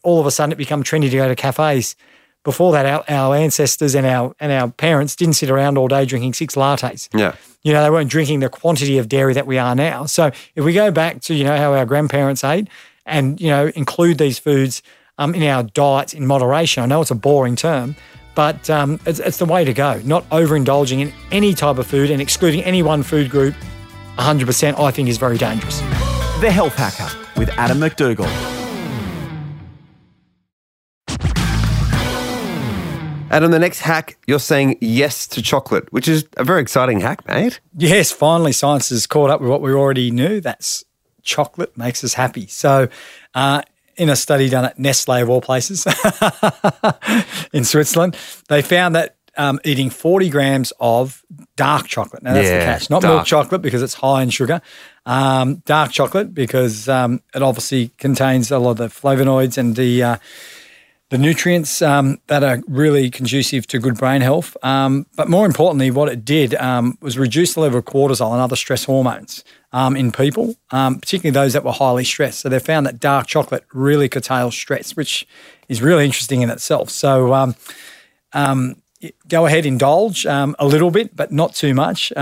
All 0.03 0.21
of 0.21 0.27
a 0.27 0.31
sudden, 0.31 0.53
it 0.53 0.57
become 0.57 0.83
trendy 0.83 1.11
to 1.11 1.17
go 1.17 1.29
to 1.29 1.35
cafes 1.35 1.97
before 2.47 2.71
that, 2.71 2.87
our, 2.87 3.05
our 3.09 3.35
ancestors 3.35 3.97
and 3.97 4.07
our 4.07 4.33
and 4.39 4.53
our 4.53 4.71
parents 4.71 5.17
didn't 5.17 5.35
sit 5.35 5.51
around 5.51 5.77
all 5.77 5.89
day 5.89 6.05
drinking 6.05 6.33
six 6.33 6.55
lattes. 6.55 7.09
Yeah. 7.13 7.35
You 7.65 7.73
know, 7.73 7.83
they 7.83 7.91
weren't 7.91 8.09
drinking 8.09 8.39
the 8.39 8.49
quantity 8.49 8.99
of 8.99 9.09
dairy 9.09 9.35
that 9.35 9.49
we 9.49 9.59
are 9.59 9.75
now. 9.75 10.07
So 10.07 10.31
if 10.55 10.65
we 10.65 10.73
go 10.73 10.93
back 10.93 11.21
to, 11.23 11.35
you 11.35 11.43
know, 11.43 11.57
how 11.57 11.75
our 11.75 11.85
grandparents 11.85 12.45
ate 12.45 12.69
and, 13.05 13.41
you 13.41 13.49
know, 13.49 13.73
include 13.75 14.19
these 14.19 14.39
foods 14.39 14.81
um, 15.19 15.35
in 15.35 15.43
our 15.43 15.65
diets 15.65 16.15
in 16.15 16.25
moderation, 16.25 16.85
I 16.85 16.87
know 16.87 17.01
it's 17.01 17.11
a 17.11 17.17
boring 17.17 17.57
term, 17.57 17.97
but 18.37 18.71
um, 18.71 19.01
it's, 19.07 19.19
it's 19.19 19.39
the 19.39 19.45
way 19.45 19.65
to 19.65 19.75
go. 19.75 20.01
Not 20.05 20.23
overindulging 20.31 21.01
in 21.01 21.13
any 21.33 21.53
type 21.53 21.79
of 21.79 21.89
food 21.89 22.13
and 22.13 22.23
excluding 22.23 22.63
any 22.63 22.85
one 22.85 23.03
food 23.03 23.29
group 23.29 23.57
100%, 24.19 24.79
I 24.79 24.93
think 24.93 25.09
is 25.09 25.19
very 25.19 25.37
dangerous. 25.37 25.81
The 26.41 26.53
Health 26.53 26.77
Hacker 26.77 27.11
with 27.37 27.49
Adam 27.59 27.81
McDougall. 27.81 28.56
And 33.29 33.45
on 33.45 33.51
the 33.51 33.59
next 33.59 33.81
hack, 33.81 34.17
you're 34.27 34.39
saying 34.39 34.79
yes 34.81 35.27
to 35.29 35.43
chocolate, 35.43 35.93
which 35.93 36.07
is 36.07 36.25
a 36.37 36.45
very 36.45 36.63
exciting 36.63 37.01
hack, 37.01 37.27
mate. 37.27 37.61
Yes, 37.77 38.13
finally, 38.13 38.53
science 38.53 38.91
has 38.91 39.07
caught 39.07 39.31
up 39.31 39.41
with 39.41 39.51
what 39.51 39.61
we 39.61 39.73
already 39.73 40.11
knew. 40.11 40.41
That's 40.41 40.85
chocolate 41.23 41.77
makes 41.77 42.05
us 42.05 42.15
happy. 42.15 42.47
So, 42.47 42.89
uh, 43.35 43.63
in 43.97 44.09
a 44.11 44.17
study 44.17 44.49
done 44.49 44.65
at 44.65 44.79
Nestle, 44.79 45.23
of 45.23 45.29
all 45.29 45.41
places, 45.41 45.87
in 47.53 47.65
Switzerland, 47.65 48.17
they 48.49 48.63
found 48.63 48.95
that 48.95 49.17
um, 49.37 49.59
eating 49.65 49.91
40 49.91 50.29
grams 50.29 50.73
of 50.81 51.25
dark 51.57 51.87
chocolate. 51.87 52.23
Now, 52.23 52.35
that's 52.35 52.49
yeah, 52.49 52.59
the 52.59 52.65
catch. 52.65 52.91
Not 52.91 53.03
dark. 53.03 53.15
milk 53.15 53.27
chocolate 53.27 53.63
because 53.63 53.83
it's 53.83 53.95
high 53.95 54.23
in 54.23 54.31
sugar. 54.31 54.63
Um, 55.05 55.57
dark 55.67 55.93
chocolate 55.93 56.35
because 56.35 56.89
um, 56.89 57.23
it 57.35 57.43
obviously 57.43 57.89
contains 57.99 58.51
a 58.51 58.59
lot 58.59 58.73
of 58.73 58.77
the 58.79 58.89
flavonoids 58.89 59.59
and 59.59 59.77
the 59.77 60.03
uh, 60.03 60.17
the 61.11 61.19
nutrients 61.19 61.83
um, 61.83 62.19
that 62.27 62.43
are 62.43 62.61
really 62.67 63.11
conducive 63.11 63.67
to 63.69 63.79
good 63.79 63.97
brain 63.97 64.23
health. 64.23 64.57
Um, 64.63 65.07
but 65.17 65.29
more 65.29 65.47
importantly, 65.47 65.91
what 65.91 66.09
it 66.09 66.25
did 66.25 66.55
um, 66.57 66.99
was 67.01 67.17
reduce 67.17 67.55
the 67.55 67.61
level 67.61 67.79
of 67.79 67.85
cortisol 67.85 68.33
and 68.33 68.41
other 68.41 68.57
stress 68.57 68.85
hormones 68.85 69.45
um, 69.73 69.95
in 69.97 70.11
people, 70.11 70.57
um, 70.71 70.99
particularly 70.99 71.33
those 71.33 71.53
that 71.53 71.65
were 71.65 71.73
highly 71.73 72.05
stressed. 72.05 72.41
So 72.41 72.49
they 72.49 72.59
found 72.59 72.87
that 72.87 72.99
dark 72.99 73.29
chocolate 73.29 73.65
really 73.73 74.09
curtails 74.09 74.57
stress, 74.57 74.97
which 74.97 75.27
is 75.69 75.81
really 75.81 76.05
interesting 76.05 76.43
in 76.43 76.51
itself. 76.51 76.91
So 76.91 77.33
um, 77.35 78.77
go 79.29 79.47
ahead, 79.47 79.65
indulge 79.65 80.27
a 80.27 80.55
little 80.61 80.91
bit, 80.91 81.15
but 81.15 81.31
not 81.31 81.55
too 81.55 81.73
much 81.73 82.13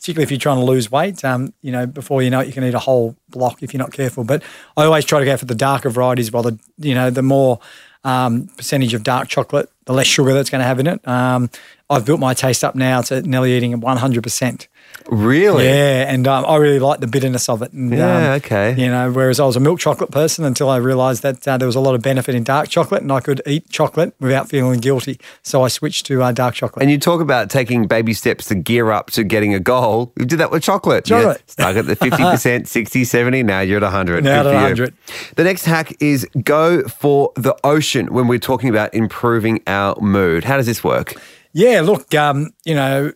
particularly 0.00 0.22
if 0.22 0.30
you're 0.30 0.40
trying 0.40 0.56
to 0.56 0.64
lose 0.64 0.90
weight. 0.90 1.22
Um, 1.26 1.52
you 1.60 1.70
know, 1.70 1.84
before 1.84 2.22
you 2.22 2.30
know 2.30 2.40
it, 2.40 2.46
you 2.46 2.54
can 2.54 2.64
eat 2.64 2.72
a 2.72 2.78
whole 2.78 3.16
block 3.28 3.62
if 3.62 3.74
you're 3.74 3.78
not 3.78 3.92
careful. 3.92 4.24
But 4.24 4.42
I 4.74 4.84
always 4.84 5.04
try 5.04 5.18
to 5.18 5.26
go 5.26 5.36
for 5.36 5.44
the 5.44 5.54
darker 5.54 5.90
varieties. 5.90 6.32
While 6.32 6.42
the 6.42 6.58
you 6.78 6.94
know 6.94 7.10
the 7.10 7.22
more 7.22 7.60
um, 8.02 8.46
percentage 8.56 8.94
of 8.94 9.02
dark 9.02 9.28
chocolate, 9.28 9.70
the 9.84 9.92
less 9.92 10.06
sugar 10.06 10.32
that's 10.32 10.48
going 10.48 10.60
to 10.60 10.66
have 10.66 10.80
in 10.80 10.86
it. 10.86 11.06
Um, 11.06 11.50
I've 11.90 12.06
built 12.06 12.18
my 12.18 12.32
taste 12.32 12.64
up 12.64 12.74
now 12.74 13.02
to 13.02 13.20
nearly 13.20 13.52
eating 13.52 13.78
100%. 13.78 14.66
Really? 15.08 15.64
Yeah, 15.64 16.12
and 16.12 16.26
um, 16.26 16.44
I 16.46 16.56
really 16.56 16.78
like 16.78 17.00
the 17.00 17.06
bitterness 17.06 17.48
of 17.48 17.62
it. 17.62 17.72
And, 17.72 17.92
Yeah, 17.92 18.16
um, 18.16 18.32
okay. 18.34 18.74
You 18.76 18.88
know, 18.88 19.10
whereas 19.10 19.40
I 19.40 19.46
was 19.46 19.56
a 19.56 19.60
milk 19.60 19.80
chocolate 19.80 20.10
person 20.10 20.44
until 20.44 20.68
I 20.68 20.76
realised 20.76 21.22
that 21.22 21.46
uh, 21.46 21.56
there 21.58 21.66
was 21.66 21.76
a 21.76 21.80
lot 21.80 21.94
of 21.94 22.02
benefit 22.02 22.34
in 22.34 22.44
dark 22.44 22.68
chocolate, 22.68 23.02
and 23.02 23.12
I 23.12 23.20
could 23.20 23.42
eat 23.46 23.68
chocolate 23.70 24.14
without 24.20 24.48
feeling 24.48 24.80
guilty. 24.80 25.18
So 25.42 25.62
I 25.62 25.68
switched 25.68 26.06
to 26.06 26.22
uh, 26.22 26.32
dark 26.32 26.54
chocolate. 26.54 26.82
And 26.82 26.90
you 26.90 26.98
talk 26.98 27.20
about 27.20 27.50
taking 27.50 27.86
baby 27.86 28.12
steps 28.12 28.46
to 28.46 28.54
gear 28.54 28.90
up 28.90 29.10
to 29.12 29.24
getting 29.24 29.54
a 29.54 29.60
goal. 29.60 30.12
You 30.18 30.26
did 30.26 30.38
that 30.38 30.50
with 30.50 30.62
chocolate. 30.62 31.04
Chocolate. 31.04 31.42
Stuck 31.46 31.76
at 31.76 31.86
the 31.86 31.96
50%, 31.96 32.66
60, 32.68 33.04
70. 33.04 33.42
Now 33.42 33.60
you're 33.60 33.78
at 33.78 33.82
100. 33.82 34.24
Now 34.24 34.42
Good 34.42 34.50
at 34.50 34.54
100. 34.54 34.94
The 35.36 35.44
next 35.44 35.64
hack 35.64 35.94
is 36.00 36.26
go 36.42 36.82
for 36.84 37.32
the 37.36 37.56
ocean 37.64 38.12
when 38.12 38.28
we're 38.28 38.38
talking 38.38 38.68
about 38.68 38.94
improving 38.94 39.60
our 39.66 40.00
mood. 40.00 40.44
How 40.44 40.56
does 40.56 40.66
this 40.66 40.84
work? 40.84 41.14
Yeah, 41.52 41.80
look, 41.80 42.14
um, 42.14 42.50
you 42.64 42.74
know, 42.74 43.12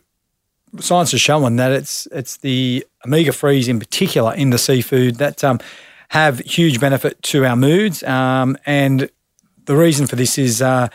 science 0.79 1.11
has 1.11 1.21
shown 1.21 1.55
that 1.57 1.71
it's 1.71 2.07
it's 2.11 2.37
the 2.37 2.85
omega 3.05 3.31
threes 3.31 3.67
in 3.67 3.79
particular 3.79 4.33
in 4.33 4.49
the 4.49 4.57
seafood 4.57 5.15
that 5.15 5.43
um, 5.43 5.59
have 6.09 6.39
huge 6.39 6.79
benefit 6.79 7.21
to 7.23 7.45
our 7.45 7.55
moods, 7.55 8.03
um, 8.03 8.57
and 8.65 9.09
the 9.65 9.75
reason 9.75 10.07
for 10.07 10.15
this 10.15 10.37
is, 10.37 10.61
uh, 10.61 10.87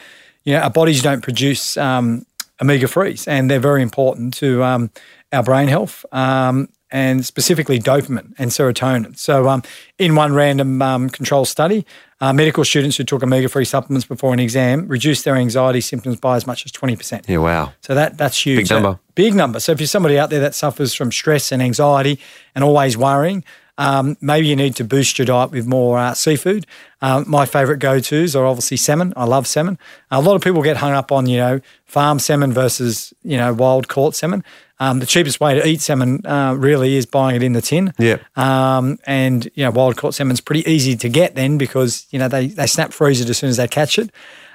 you 0.45 0.55
know, 0.55 0.61
our 0.61 0.71
bodies 0.71 1.03
don't 1.03 1.23
produce 1.23 1.77
um, 1.77 2.25
omega 2.61 2.89
threes, 2.89 3.27
and 3.27 3.51
they're 3.51 3.61
very 3.61 3.83
important 3.83 4.35
to 4.35 4.63
um, 4.63 4.91
our 5.33 5.43
brain 5.43 5.69
health. 5.69 6.05
Um, 6.13 6.69
and 6.93 7.25
specifically 7.25 7.79
dopamine 7.79 8.35
and 8.37 8.51
serotonin. 8.51 9.17
So, 9.17 9.49
um, 9.49 9.63
in 9.99 10.17
one 10.17 10.35
random 10.35 10.83
um, 10.83 11.09
control 11.09 11.45
study, 11.45 11.87
uh, 12.21 12.33
medical 12.33 12.65
students 12.65 12.97
who 12.97 13.05
took 13.05 13.23
omega 13.23 13.49
3 13.49 13.65
supplements 13.65 14.07
before 14.07 14.33
an 14.33 14.41
exam 14.41 14.89
reduced 14.89 15.25
their 15.25 15.37
anxiety 15.37 15.81
symptoms 15.81 16.19
by 16.19 16.35
as 16.37 16.47
much 16.47 16.67
as 16.67 16.73
20%. 16.73 17.29
Yeah, 17.29 17.39
wow. 17.39 17.73
So 17.81 17.95
that 17.95 18.19
that's 18.19 18.45
huge. 18.45 18.69
Big 18.69 18.71
number. 18.71 18.99
Big 19.21 19.35
number. 19.35 19.61
So 19.61 19.73
if 19.73 19.81
you're 19.81 19.87
somebody 19.87 20.19
out 20.19 20.31
there 20.31 20.41
that 20.41 20.55
suffers 20.55 20.95
from 20.95 21.13
stress 21.13 21.53
and 21.53 21.63
anxiety 21.63 22.19
and 22.55 22.65
always 22.65 22.97
worrying, 22.97 23.45
um, 23.77 24.17
maybe 24.23 24.47
you 24.47 24.57
need 24.57 24.77
to 24.77 24.85
boost 24.85 25.19
your 25.19 25.27
diet 25.27 25.51
with 25.51 25.67
more 25.67 25.99
uh, 25.99 26.15
seafood. 26.15 26.67
Um, 27.03 27.25
my 27.29 27.45
favourite 27.45 27.81
go-tos 27.81 28.35
are 28.35 28.47
obviously 28.47 28.79
salmon. 28.79 29.13
I 29.17 29.27
love 29.27 29.47
salmon. 29.47 29.79
a 30.11 30.23
lot 30.23 30.37
of 30.37 30.43
people 30.43 30.63
get 30.63 30.79
hung 30.79 30.93
up 30.93 31.13
on 31.13 31.27
you 31.27 31.37
know 31.37 31.61
farm 31.85 32.19
salmon 32.19 32.51
versus 32.53 33.13
you 33.23 33.37
know 33.37 33.53
wild 33.53 33.89
caught 33.89 34.15
salmon. 34.15 34.43
Um, 34.79 35.01
the 35.01 35.07
cheapest 35.07 35.39
way 35.39 35.55
to 35.55 35.67
eat 35.67 35.83
salmon 35.83 36.25
uh, 36.25 36.55
really 36.57 36.97
is 36.97 37.05
buying 37.05 37.37
it 37.37 37.43
in 37.43 37.53
the 37.53 37.61
tin. 37.61 37.93
Yeah. 37.99 38.17
Um, 38.37 38.99
and 39.05 39.51
you 39.55 39.65
know, 39.65 39.71
wild 39.71 39.99
caught 39.99 40.15
salmon's 40.15 40.41
pretty 40.41 40.67
easy 40.71 40.97
to 40.97 41.11
get 41.11 41.35
then 41.35 41.59
because 41.59 42.07
you 42.11 42.19
know 42.19 42.29
they 42.29 42.47
they 42.47 42.67
snap 42.67 42.95
freeze 42.95 43.21
it 43.21 43.29
as 43.29 43.37
soon 43.37 43.51
as 43.51 43.59
they 43.59 43.69
catch 43.69 43.99
it. 43.99 44.11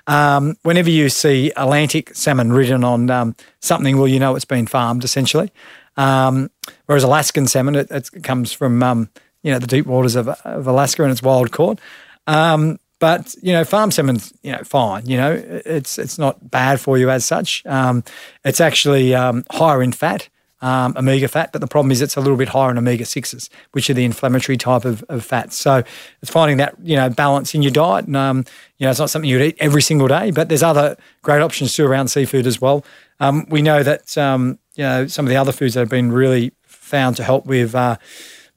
Um, 0.07 0.55
whenever 0.61 0.89
you 0.89 1.09
see 1.09 1.51
Atlantic 1.55 2.15
salmon 2.15 2.53
written 2.53 2.83
on 2.83 3.09
um, 3.09 3.35
something, 3.59 3.97
well, 3.97 4.07
you 4.07 4.19
know 4.19 4.35
it's 4.35 4.45
been 4.45 4.67
farmed 4.67 5.03
essentially. 5.03 5.51
Um, 5.97 6.51
whereas 6.85 7.03
Alaskan 7.03 7.47
salmon, 7.47 7.75
it, 7.75 7.89
it 7.89 8.23
comes 8.23 8.51
from 8.51 8.83
um, 8.83 9.09
you 9.43 9.51
know 9.51 9.59
the 9.59 9.67
deep 9.67 9.85
waters 9.85 10.15
of, 10.15 10.27
of 10.27 10.67
Alaska 10.67 11.03
and 11.03 11.11
it's 11.11 11.23
wild 11.23 11.51
caught. 11.51 11.79
Um, 12.27 12.79
but 12.99 13.35
you 13.41 13.51
know, 13.51 13.63
farm 13.63 13.91
salmon's 13.91 14.33
you 14.41 14.51
know 14.51 14.63
fine. 14.63 15.05
You 15.05 15.17
know, 15.17 15.43
it's 15.65 15.97
it's 15.97 16.17
not 16.17 16.49
bad 16.51 16.79
for 16.79 16.97
you 16.97 17.09
as 17.09 17.25
such. 17.25 17.65
Um, 17.65 18.03
it's 18.43 18.61
actually 18.61 19.11
higher 19.11 19.81
in 19.81 19.91
fat, 19.91 20.29
um, 20.61 20.95
omega 20.97 21.27
fat, 21.27 21.51
but 21.51 21.61
the 21.61 21.67
problem 21.67 21.91
is 21.91 22.01
it's 22.01 22.15
a 22.15 22.21
little 22.21 22.37
bit 22.37 22.49
higher 22.49 22.71
in 22.71 22.77
omega 22.77 23.05
sixes, 23.05 23.49
which 23.71 23.89
are 23.89 23.93
the 23.93 24.05
inflammatory 24.05 24.57
type 24.57 24.85
of, 24.85 25.03
of 25.09 25.23
fats. 25.23 25.57
So 25.57 25.83
it's 26.21 26.31
finding 26.31 26.57
that 26.57 26.75
you 26.81 26.95
know 26.95 27.09
balance 27.09 27.53
in 27.53 27.61
your 27.61 27.71
diet. 27.71 28.05
And 28.05 28.15
um, 28.15 28.45
you 28.77 28.85
know, 28.85 28.91
it's 28.91 28.99
not 28.99 29.09
something 29.09 29.29
you'd 29.29 29.41
eat 29.41 29.57
every 29.59 29.81
single 29.81 30.07
day, 30.07 30.31
but 30.31 30.49
there's 30.49 30.63
other 30.63 30.97
great 31.21 31.41
options 31.41 31.73
too 31.73 31.85
around 31.85 32.07
seafood 32.07 32.47
as 32.47 32.61
well. 32.61 32.85
Um, 33.19 33.45
we 33.49 33.61
know 33.61 33.83
that 33.83 34.17
um, 34.17 34.59
you 34.75 34.83
know 34.83 35.07
some 35.07 35.25
of 35.25 35.29
the 35.29 35.37
other 35.37 35.51
foods 35.51 35.73
that 35.73 35.81
have 35.81 35.89
been 35.89 36.11
really 36.11 36.51
found 36.63 37.17
to 37.17 37.23
help 37.23 37.45
with 37.45 37.75
uh, 37.75 37.97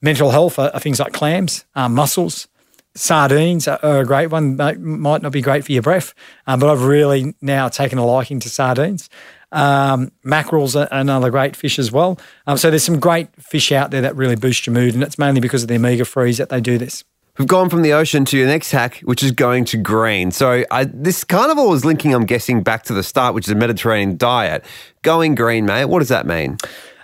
mental 0.01 0.31
health 0.31 0.59
are, 0.59 0.71
are 0.71 0.81
things 0.81 1.01
like 1.01 1.13
clams, 1.13 1.65
um, 1.75 1.95
mussels. 1.95 2.49
Sardines 2.95 3.69
are 3.69 3.79
are 3.83 4.01
a 4.01 4.07
great 4.07 4.29
one. 4.29 4.57
They 4.57 4.75
might 4.75 5.23
not 5.23 5.33
be 5.33 5.41
great 5.41 5.65
for 5.65 5.73
your 5.73 5.83
breath, 5.83 6.15
um, 6.47 6.59
but 6.61 6.71
I've 6.71 6.85
really 6.85 7.35
now 7.41 7.69
taken 7.69 7.99
a 7.99 8.07
liking 8.07 8.41
to 8.41 8.49
sardines. 8.49 9.09
Um, 9.51 10.13
mackerel's 10.25 10.77
another 10.77 11.31
great 11.31 11.57
fish 11.57 11.79
as 11.79 11.91
well. 11.91 12.19
Um, 12.47 12.59
so 12.59 12.71
there's 12.71 12.85
some 12.85 13.01
great 13.01 13.29
fish 13.43 13.73
out 13.73 13.91
there 13.91 14.03
that 14.03 14.17
really 14.17 14.37
boost 14.37 14.67
your 14.67 14.75
mood, 14.75 14.95
and 14.95 15.03
it's 15.03 15.19
mainly 15.19 15.41
because 15.41 15.63
of 15.63 15.69
the 15.69 15.77
omega 15.77 16.05
threes 16.05 16.39
that 16.39 16.49
they 16.49 16.61
do 16.61 16.79
this. 16.79 17.05
We've 17.39 17.47
gone 17.47 17.69
from 17.71 17.83
the 17.83 17.93
ocean 17.93 18.25
to 18.27 18.37
your 18.37 18.49
next 18.49 18.73
hack, 18.73 18.99
which 19.05 19.23
is 19.23 19.31
going 19.31 19.65
to 19.67 19.77
green. 19.77 20.33
So 20.33 20.65
I, 20.73 20.85
this 20.85 21.23
carnival 21.23 21.73
is 21.73 21.85
linking, 21.85 22.13
I'm 22.13 22.27
guessing, 22.27 22.65
back 22.65 22.83
to 22.85 22.95
the 22.95 23.05
start, 23.05 23.33
which 23.33 23.47
is 23.47 23.53
a 23.53 23.55
Mediterranean 23.55 24.17
diet. 24.17 24.65
Going 25.03 25.37
green, 25.37 25.65
mate. 25.65 25.85
What 25.85 26.01
does 26.01 26.09
that 26.09 26.27
mean? 26.27 26.59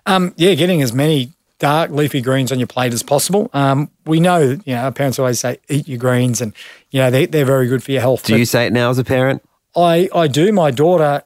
Um, 0.06 0.34
yeah, 0.36 0.54
getting 0.54 0.82
as 0.82 0.92
many 0.92 1.32
dark 1.60 1.92
leafy 1.92 2.20
greens 2.20 2.50
on 2.50 2.58
your 2.58 2.66
plate 2.66 2.92
as 2.92 3.04
possible. 3.04 3.48
Um, 3.52 3.90
we 4.06 4.18
know, 4.18 4.40
you 4.64 4.74
know, 4.74 4.82
our 4.82 4.92
parents 4.92 5.20
always 5.20 5.38
say 5.38 5.58
eat 5.68 5.86
your 5.86 5.98
greens, 5.98 6.40
and 6.40 6.52
you 6.90 7.00
know 7.00 7.12
they, 7.12 7.26
they're 7.26 7.44
very 7.44 7.68
good 7.68 7.82
for 7.84 7.92
your 7.92 8.00
health. 8.00 8.24
Do 8.24 8.36
you 8.36 8.44
say 8.44 8.66
it 8.66 8.72
now 8.72 8.90
as 8.90 8.98
a 8.98 9.04
parent? 9.04 9.40
I, 9.76 10.08
I 10.14 10.26
do. 10.26 10.52
My 10.52 10.72
daughter, 10.72 11.22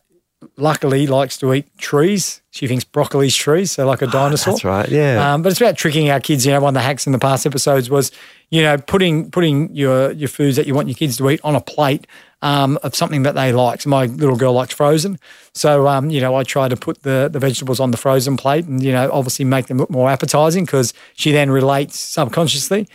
luckily, 0.56 1.06
likes 1.06 1.36
to 1.38 1.52
eat 1.52 1.66
trees. 1.78 2.42
She 2.50 2.66
thinks 2.66 2.84
broccoli's 2.84 3.34
trees, 3.34 3.72
so 3.72 3.86
like 3.86 4.02
a 4.02 4.06
dinosaur. 4.06 4.52
Ah, 4.52 4.54
That's 4.54 4.64
right. 4.64 4.88
Yeah. 4.88 5.34
Um, 5.34 5.42
but 5.42 5.52
it's 5.52 5.60
about 5.60 5.76
tricking 5.76 6.10
our 6.10 6.20
kids. 6.20 6.46
You 6.46 6.52
know, 6.52 6.60
one 6.60 6.70
of 6.70 6.74
the 6.74 6.80
hacks 6.80 7.06
in 7.06 7.12
the 7.12 7.18
past 7.18 7.46
episodes 7.46 7.90
was, 7.90 8.12
you 8.50 8.62
know, 8.62 8.76
putting 8.78 9.30
putting 9.30 9.74
your 9.74 10.12
your 10.12 10.28
foods 10.28 10.56
that 10.56 10.66
you 10.66 10.74
want 10.74 10.88
your 10.88 10.94
kids 10.94 11.16
to 11.18 11.30
eat 11.30 11.40
on 11.44 11.54
a 11.54 11.60
plate 11.60 12.06
um, 12.42 12.78
of 12.82 12.94
something 12.94 13.22
that 13.22 13.34
they 13.34 13.52
like. 13.52 13.80
So 13.82 13.90
my 13.90 14.06
little 14.06 14.36
girl 14.36 14.52
likes 14.52 14.74
frozen, 14.74 15.18
so 15.54 15.86
um, 15.88 16.10
you 16.10 16.20
know, 16.20 16.34
I 16.34 16.42
try 16.44 16.68
to 16.68 16.76
put 16.76 17.02
the 17.02 17.28
the 17.32 17.38
vegetables 17.38 17.80
on 17.80 17.90
the 17.90 17.96
frozen 17.96 18.36
plate, 18.36 18.64
and 18.64 18.82
you 18.82 18.92
know, 18.92 19.10
obviously 19.12 19.44
make 19.44 19.66
them 19.66 19.78
look 19.78 19.90
more 19.90 20.08
appetizing 20.10 20.64
because 20.64 20.94
she 21.14 21.32
then 21.32 21.50
relates 21.50 21.98
subconsciously 21.98 22.88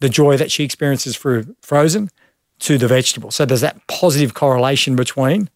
the 0.00 0.08
joy 0.08 0.36
that 0.36 0.50
she 0.50 0.64
experiences 0.64 1.16
through 1.16 1.54
frozen 1.60 2.10
to 2.58 2.78
the 2.78 2.88
vegetable. 2.88 3.30
So 3.30 3.44
there's 3.44 3.60
that 3.60 3.86
positive 3.86 4.34
correlation 4.34 4.96
between 4.96 5.48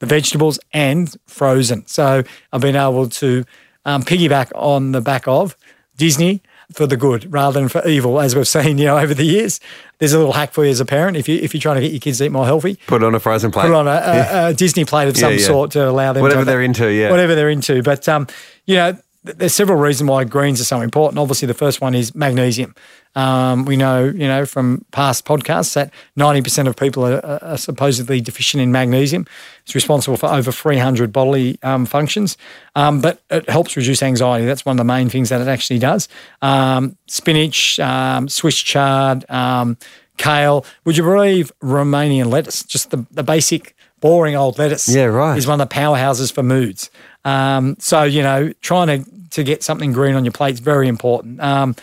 the 0.00 0.06
vegetables 0.06 0.58
and 0.72 1.14
frozen. 1.26 1.86
So 1.86 2.24
I've 2.52 2.60
been 2.60 2.76
able 2.76 3.08
to 3.08 3.44
um, 3.84 4.02
piggyback 4.02 4.50
on 4.54 4.92
the 4.92 5.00
back 5.00 5.26
of 5.28 5.56
Disney 5.96 6.42
for 6.72 6.86
the 6.86 6.96
good 6.96 7.32
rather 7.32 7.58
than 7.60 7.68
for 7.68 7.86
evil, 7.86 8.20
as 8.20 8.34
we've 8.36 8.46
seen, 8.58 8.78
you 8.78 8.86
know, 8.86 8.98
over 8.98 9.14
the 9.14 9.24
years. 9.24 9.60
There's 9.98 10.12
a 10.12 10.18
little 10.18 10.32
hack 10.32 10.52
for 10.52 10.64
you 10.64 10.70
as 10.70 10.80
a 10.80 10.84
parent 10.84 11.16
if 11.16 11.28
you 11.28 11.36
if 11.36 11.52
you're 11.52 11.60
trying 11.60 11.76
to 11.76 11.82
get 11.82 11.92
your 11.92 12.00
kids 12.00 12.18
to 12.18 12.24
eat 12.24 12.32
more 12.32 12.46
healthy. 12.46 12.78
Put 12.86 13.02
it 13.02 13.06
on 13.06 13.14
a 13.14 13.20
frozen 13.20 13.50
plate. 13.50 13.62
Put 13.62 13.72
it 13.72 13.74
on 13.74 13.86
a, 13.88 13.90
a, 13.90 14.46
a 14.48 14.54
Disney 14.54 14.84
plate 14.84 15.08
of 15.08 15.16
some 15.16 15.32
Yeah, 15.32 15.38
sort 15.38 15.72
to 15.72 15.88
allow 15.88 16.12
them 16.12 16.22
Whatever 16.22 16.42
to, 16.42 16.44
they're 16.46 16.62
into, 16.62 16.90
yeah. 16.90 17.10
whatever 17.10 17.34
they're 17.34 17.50
into. 17.50 17.82
But 17.82 18.08
um, 18.08 18.26
you 18.64 18.76
know, 18.76 18.96
there's 19.22 19.54
several 19.54 19.78
reasons 19.78 20.08
why 20.08 20.24
greens 20.24 20.60
are 20.60 20.64
so 20.64 20.80
important. 20.80 21.18
Obviously, 21.18 21.46
the 21.46 21.54
first 21.54 21.80
one 21.80 21.94
is 21.94 22.14
magnesium. 22.14 22.74
Um, 23.14 23.64
we 23.64 23.76
know, 23.76 24.04
you 24.04 24.26
know, 24.28 24.46
from 24.46 24.84
past 24.92 25.24
podcasts 25.26 25.74
that 25.74 25.92
90% 26.16 26.68
of 26.68 26.76
people 26.76 27.04
are, 27.04 27.24
are- 27.42 27.58
supposedly 27.58 28.20
deficient 28.20 28.62
in 28.62 28.70
magnesium. 28.72 29.26
It's 29.64 29.74
responsible 29.74 30.16
for 30.16 30.28
over 30.30 30.52
300 30.52 31.12
bodily 31.12 31.58
um, 31.62 31.86
functions, 31.86 32.36
um, 32.76 33.00
but 33.00 33.20
it 33.30 33.48
helps 33.50 33.76
reduce 33.76 34.02
anxiety. 34.02 34.46
That's 34.46 34.64
one 34.64 34.74
of 34.74 34.78
the 34.78 34.84
main 34.84 35.08
things 35.08 35.28
that 35.30 35.40
it 35.40 35.48
actually 35.48 35.80
does. 35.80 36.08
Um, 36.40 36.96
spinach, 37.08 37.78
um, 37.80 38.28
Swiss 38.28 38.56
chard, 38.58 39.28
um, 39.28 39.76
kale. 40.16 40.64
Would 40.84 40.96
you 40.96 41.02
believe 41.02 41.52
Romanian 41.62 42.26
lettuce? 42.26 42.62
Just 42.62 42.90
the, 42.90 43.04
the 43.10 43.24
basic, 43.24 43.74
boring 44.00 44.36
old 44.36 44.56
lettuce. 44.56 44.88
Yeah, 44.88 45.04
right. 45.06 45.36
Is 45.36 45.46
one 45.46 45.60
of 45.60 45.68
the 45.68 45.74
powerhouses 45.74 46.32
for 46.32 46.42
moods. 46.44 46.90
Um, 47.24 47.76
so 47.78 48.02
you 48.02 48.22
know, 48.22 48.52
trying 48.60 49.04
to 49.04 49.10
to 49.30 49.44
get 49.44 49.62
something 49.62 49.92
green 49.92 50.14
on 50.14 50.24
your 50.24 50.32
plate 50.32 50.54
is 50.54 50.60
very 50.60 50.88
important. 50.88 51.40
Um, 51.40 51.76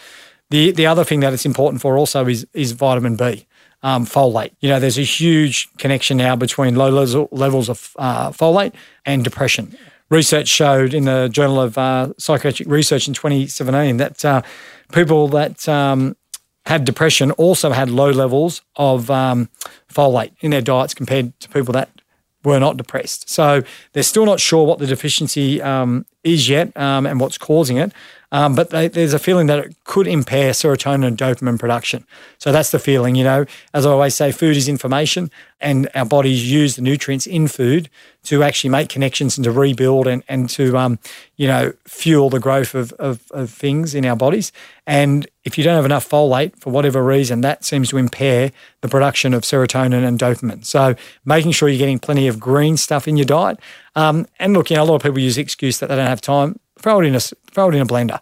the 0.49 0.71
the 0.71 0.85
other 0.85 1.03
thing 1.03 1.19
that 1.21 1.33
it's 1.33 1.45
important 1.45 1.81
for 1.81 1.97
also 1.97 2.25
is 2.27 2.45
is 2.53 2.71
vitamin 2.71 3.15
B. 3.15 3.45
Um, 3.83 4.05
folate. 4.05 4.53
You 4.59 4.69
know, 4.69 4.79
there's 4.79 4.97
a 4.97 5.03
huge 5.03 5.69
connection 5.77 6.17
now 6.17 6.35
between 6.35 6.75
low 6.75 6.89
levels 6.89 7.69
of 7.69 7.95
uh, 7.99 8.31
folate 8.31 8.73
and 9.05 9.23
depression. 9.23 9.77
Research 10.09 10.47
showed 10.47 10.95
in 10.95 11.05
the 11.05 11.27
Journal 11.27 11.61
of 11.61 11.77
uh, 11.77 12.13
Psychiatric 12.17 12.67
Research 12.67 13.07
in 13.07 13.13
2017 13.13 13.97
that 13.97 14.25
uh, 14.25 14.41
people 14.91 15.27
that 15.27 15.69
um, 15.69 16.17
had 16.65 16.85
depression 16.85 17.31
also 17.31 17.71
had 17.71 17.89
low 17.89 18.09
levels 18.09 18.61
of 18.77 19.11
um, 19.11 19.47
folate 19.93 20.31
in 20.39 20.51
their 20.51 20.61
diets 20.61 20.93
compared 20.93 21.39
to 21.39 21.49
people 21.49 21.71
that 21.73 21.89
were 22.43 22.59
not 22.59 22.77
depressed. 22.77 23.29
So 23.29 23.63
they're 23.93 24.03
still 24.03 24.25
not 24.25 24.39
sure 24.39 24.65
what 24.65 24.79
the 24.79 24.87
deficiency 24.87 25.61
um, 25.61 26.05
is 26.23 26.47
yet 26.47 26.75
um, 26.77 27.05
and 27.05 27.19
what's 27.19 27.37
causing 27.37 27.77
it. 27.77 27.91
Um, 28.31 28.55
but 28.55 28.71
they, 28.71 28.89
there's 28.89 29.13
a 29.13 29.19
feeling 29.19 29.47
that 29.47 29.59
it 29.59 29.75
could 29.85 30.05
impair 30.05 30.51
serotonin 30.51 31.07
and 31.07 31.17
dopamine 31.17 31.57
production. 31.57 32.05
So 32.39 32.51
that's 32.51 32.71
the 32.71 32.79
feeling, 32.79 33.15
you 33.15 33.23
know. 33.23 33.45
As 33.73 33.85
I 33.85 33.91
always 33.91 34.15
say, 34.15 34.33
food 34.33 34.57
is 34.57 34.67
information, 34.67 35.31
and 35.61 35.87
our 35.95 36.05
bodies 36.05 36.51
use 36.51 36.75
the 36.75 36.81
nutrients 36.81 37.25
in 37.25 37.47
food 37.47 37.89
to 38.23 38.43
actually 38.43 38.69
make 38.69 38.89
connections 38.89 39.37
and 39.37 39.45
to 39.45 39.51
rebuild 39.51 40.07
and, 40.07 40.23
and 40.27 40.49
to, 40.49 40.77
um, 40.77 40.99
you 41.37 41.47
know, 41.47 41.71
fuel 41.85 42.29
the 42.29 42.39
growth 42.39 42.75
of, 42.75 42.91
of, 42.93 43.23
of 43.31 43.49
things 43.49 43.95
in 43.95 44.05
our 44.05 44.17
bodies. 44.17 44.51
And 44.85 45.25
if 45.45 45.57
you 45.57 45.63
don't 45.63 45.75
have 45.75 45.85
enough 45.85 46.07
folate 46.07 46.59
for 46.59 46.69
whatever 46.69 47.01
reason, 47.01 47.39
that 47.41 47.63
seems 47.63 47.89
to 47.89 47.97
impair 47.97 48.51
the 48.81 48.89
production 48.89 49.33
of 49.33 49.43
serotonin 49.43 50.05
and 50.05 50.19
dopamine. 50.19 50.65
So 50.65 50.95
making 51.23 51.53
sure 51.53 51.69
you're 51.69 51.77
getting 51.77 51.99
plenty 51.99 52.27
of 52.27 52.41
green 52.41 52.75
stuff 52.75 53.07
in 53.07 53.15
your 53.15 53.25
diet. 53.25 53.59
Um, 53.95 54.27
and 54.37 54.53
look, 54.53 54.69
you 54.69 54.75
know, 54.75 54.83
a 54.83 54.85
lot 54.85 54.95
of 54.95 55.03
people 55.03 55.19
use 55.19 55.35
the 55.35 55.41
excuse 55.41 55.79
that 55.79 55.87
they 55.87 55.95
don't 55.95 56.07
have 56.07 56.21
time 56.21 56.59
throw 56.79 56.99
it 57.01 57.05
in 57.05 57.15
a 57.15 57.19
throw 57.19 57.69
it 57.69 57.75
in 57.75 57.81
a 57.81 57.85
blender. 57.85 58.19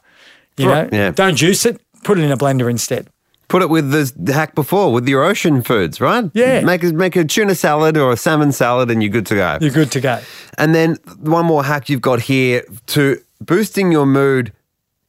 You 0.57 0.67
know, 0.67 0.89
Yeah. 0.91 1.11
don't 1.11 1.35
juice 1.35 1.65
it. 1.65 1.81
Put 2.03 2.17
it 2.19 2.23
in 2.23 2.31
a 2.31 2.37
blender 2.37 2.69
instead. 2.69 3.07
Put 3.47 3.61
it 3.61 3.69
with 3.69 3.91
the 3.91 4.33
hack 4.33 4.55
before 4.55 4.91
with 4.91 5.07
your 5.07 5.23
ocean 5.23 5.61
foods, 5.61 6.01
right? 6.01 6.31
Yeah. 6.33 6.61
Make 6.61 6.83
a, 6.83 6.93
make 6.93 7.15
a 7.15 7.23
tuna 7.25 7.53
salad 7.55 7.95
or 7.97 8.11
a 8.11 8.17
salmon 8.17 8.51
salad 8.51 8.89
and 8.89 9.03
you're 9.03 9.11
good 9.11 9.25
to 9.27 9.35
go. 9.35 9.57
You're 9.61 9.69
good 9.71 9.91
to 9.91 10.01
go. 10.01 10.19
And 10.57 10.73
then 10.73 10.97
one 11.19 11.45
more 11.45 11.63
hack 11.63 11.87
you've 11.89 12.01
got 12.01 12.21
here 12.21 12.63
to 12.87 13.21
boosting 13.41 13.91
your 13.91 14.05
mood 14.07 14.51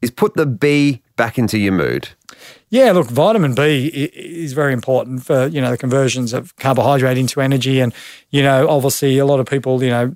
is 0.02 0.11
put 0.11 0.35
the 0.35 0.44
B 0.46 1.00
back 1.16 1.38
into 1.38 1.56
your 1.59 1.72
mood. 1.72 2.09
Yeah, 2.68 2.92
look, 2.92 3.06
vitamin 3.09 3.54
B 3.54 3.87
is 4.14 4.52
very 4.52 4.72
important 4.72 5.24
for 5.24 5.46
you 5.46 5.61
know 5.61 5.70
the 5.70 5.78
conversions 5.78 6.32
of 6.35 6.54
carbohydrate 6.56 7.16
into 7.16 7.40
energy, 7.40 7.80
and 7.80 7.94
you 8.30 8.42
know 8.42 8.68
obviously 8.68 9.16
a 9.18 9.24
lot 9.24 9.40
of 9.40 9.46
people 9.46 9.82
you 9.82 9.88
know 9.90 10.12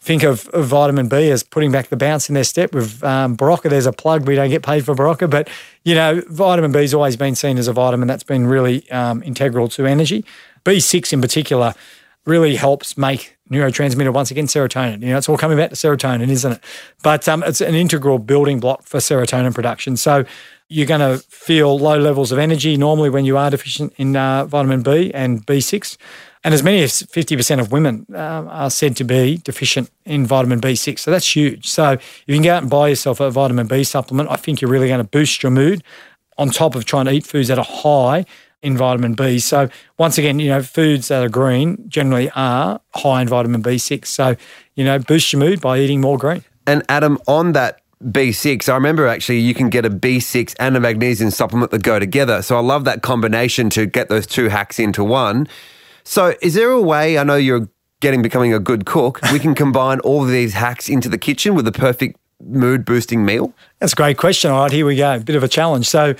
think 0.00 0.22
of, 0.22 0.48
of 0.48 0.66
vitamin 0.66 1.08
B 1.08 1.30
as 1.30 1.42
putting 1.42 1.70
back 1.70 1.88
the 1.88 1.96
bounce 1.96 2.28
in 2.28 2.34
their 2.34 2.44
step. 2.44 2.74
With 2.74 3.02
um, 3.04 3.36
Berocca, 3.36 3.68
there's 3.68 3.86
a 3.86 3.92
plug. 3.92 4.26
We 4.26 4.34
don't 4.34 4.50
get 4.50 4.62
paid 4.62 4.84
for 4.84 4.94
Berocca, 4.94 5.28
but 5.28 5.48
you 5.84 5.94
know 5.94 6.22
vitamin 6.28 6.72
B's 6.72 6.94
always 6.94 7.16
been 7.16 7.34
seen 7.34 7.58
as 7.58 7.68
a 7.68 7.72
vitamin 7.72 8.08
that's 8.08 8.22
been 8.22 8.46
really 8.46 8.88
um, 8.90 9.22
integral 9.22 9.68
to 9.68 9.86
energy. 9.86 10.24
B6 10.64 11.12
in 11.12 11.20
particular 11.20 11.74
really 12.26 12.56
helps 12.56 12.98
make 12.98 13.38
neurotransmitter 13.50 14.12
once 14.12 14.30
again 14.30 14.46
serotonin. 14.46 15.00
You 15.00 15.08
know, 15.08 15.18
it's 15.18 15.28
all 15.28 15.38
coming 15.38 15.56
back 15.56 15.70
to 15.70 15.76
serotonin, 15.76 16.28
isn't 16.28 16.52
it? 16.52 16.60
But 17.02 17.26
um, 17.28 17.42
it's 17.42 17.60
an 17.60 17.74
integral 17.74 18.18
building 18.18 18.60
block 18.60 18.82
for 18.82 18.98
serotonin 18.98 19.54
production. 19.54 19.96
So 19.96 20.24
you're 20.68 20.86
going 20.86 21.00
to 21.00 21.18
feel 21.28 21.78
low 21.78 21.98
levels 21.98 22.30
of 22.30 22.38
energy 22.38 22.76
normally 22.76 23.08
when 23.08 23.24
you 23.24 23.38
are 23.38 23.50
deficient 23.50 23.94
in 23.96 24.14
uh, 24.14 24.44
vitamin 24.44 24.82
B 24.82 25.10
and 25.14 25.44
B6. 25.46 25.96
And 26.44 26.54
as 26.54 26.62
many 26.62 26.82
as 26.82 27.02
50% 27.02 27.60
of 27.60 27.72
women 27.72 28.06
um, 28.10 28.48
are 28.48 28.70
said 28.70 28.96
to 28.96 29.04
be 29.04 29.38
deficient 29.38 29.90
in 30.04 30.26
vitamin 30.26 30.60
B6. 30.60 30.98
So 31.00 31.10
that's 31.10 31.34
huge. 31.34 31.68
So 31.68 31.92
if 31.92 32.24
you 32.26 32.34
can 32.34 32.42
go 32.42 32.54
out 32.54 32.62
and 32.62 32.70
buy 32.70 32.88
yourself 32.88 33.20
a 33.20 33.30
vitamin 33.30 33.66
B 33.66 33.84
supplement, 33.84 34.30
I 34.30 34.36
think 34.36 34.60
you're 34.60 34.70
really 34.70 34.88
going 34.88 34.98
to 34.98 35.04
boost 35.04 35.42
your 35.42 35.50
mood 35.50 35.82
on 36.36 36.50
top 36.50 36.74
of 36.74 36.84
trying 36.84 37.06
to 37.06 37.12
eat 37.12 37.26
foods 37.26 37.48
that 37.48 37.58
are 37.58 37.64
high 37.64 38.24
in 38.62 38.76
vitamin 38.76 39.14
B. 39.14 39.38
So 39.38 39.68
once 39.98 40.18
again, 40.18 40.38
you 40.38 40.48
know, 40.48 40.62
foods 40.62 41.08
that 41.08 41.24
are 41.24 41.28
green 41.28 41.84
generally 41.88 42.30
are 42.30 42.80
high 42.94 43.22
in 43.22 43.28
vitamin 43.28 43.62
B6. 43.62 44.06
So, 44.06 44.36
you 44.74 44.84
know, 44.84 44.98
boost 44.98 45.32
your 45.32 45.40
mood 45.40 45.60
by 45.60 45.78
eating 45.78 46.00
more 46.00 46.18
green. 46.18 46.44
And 46.66 46.82
Adam, 46.88 47.18
on 47.26 47.52
that 47.52 47.80
B6, 48.04 48.68
I 48.68 48.74
remember 48.74 49.06
actually 49.06 49.40
you 49.40 49.54
can 49.54 49.70
get 49.70 49.84
a 49.84 49.90
B6 49.90 50.54
and 50.60 50.76
a 50.76 50.80
magnesium 50.80 51.30
supplement 51.30 51.70
that 51.72 51.82
go 51.82 51.98
together. 51.98 52.42
So 52.42 52.56
I 52.56 52.60
love 52.60 52.84
that 52.84 53.02
combination 53.02 53.70
to 53.70 53.86
get 53.86 54.08
those 54.08 54.26
two 54.26 54.48
hacks 54.48 54.78
into 54.78 55.02
one. 55.02 55.48
So 56.08 56.34
is 56.40 56.54
there 56.54 56.70
a 56.70 56.80
way, 56.80 57.18
I 57.18 57.22
know 57.22 57.36
you're 57.36 57.68
getting 58.00 58.22
becoming 58.22 58.54
a 58.54 58.58
good 58.58 58.86
cook, 58.86 59.20
we 59.30 59.38
can 59.38 59.54
combine 59.54 60.00
all 60.00 60.22
of 60.22 60.30
these 60.30 60.54
hacks 60.54 60.88
into 60.88 61.06
the 61.06 61.18
kitchen 61.18 61.54
with 61.54 61.66
the 61.66 61.72
perfect 61.72 62.18
mood 62.42 62.86
boosting 62.86 63.26
meal? 63.26 63.52
That's 63.78 63.92
a 63.92 63.96
great 63.96 64.16
question. 64.16 64.50
All 64.50 64.62
right, 64.62 64.72
here 64.72 64.86
we 64.86 64.96
go. 64.96 65.18
Bit 65.18 65.36
of 65.36 65.42
a 65.42 65.48
challenge. 65.48 65.86
So, 65.86 66.14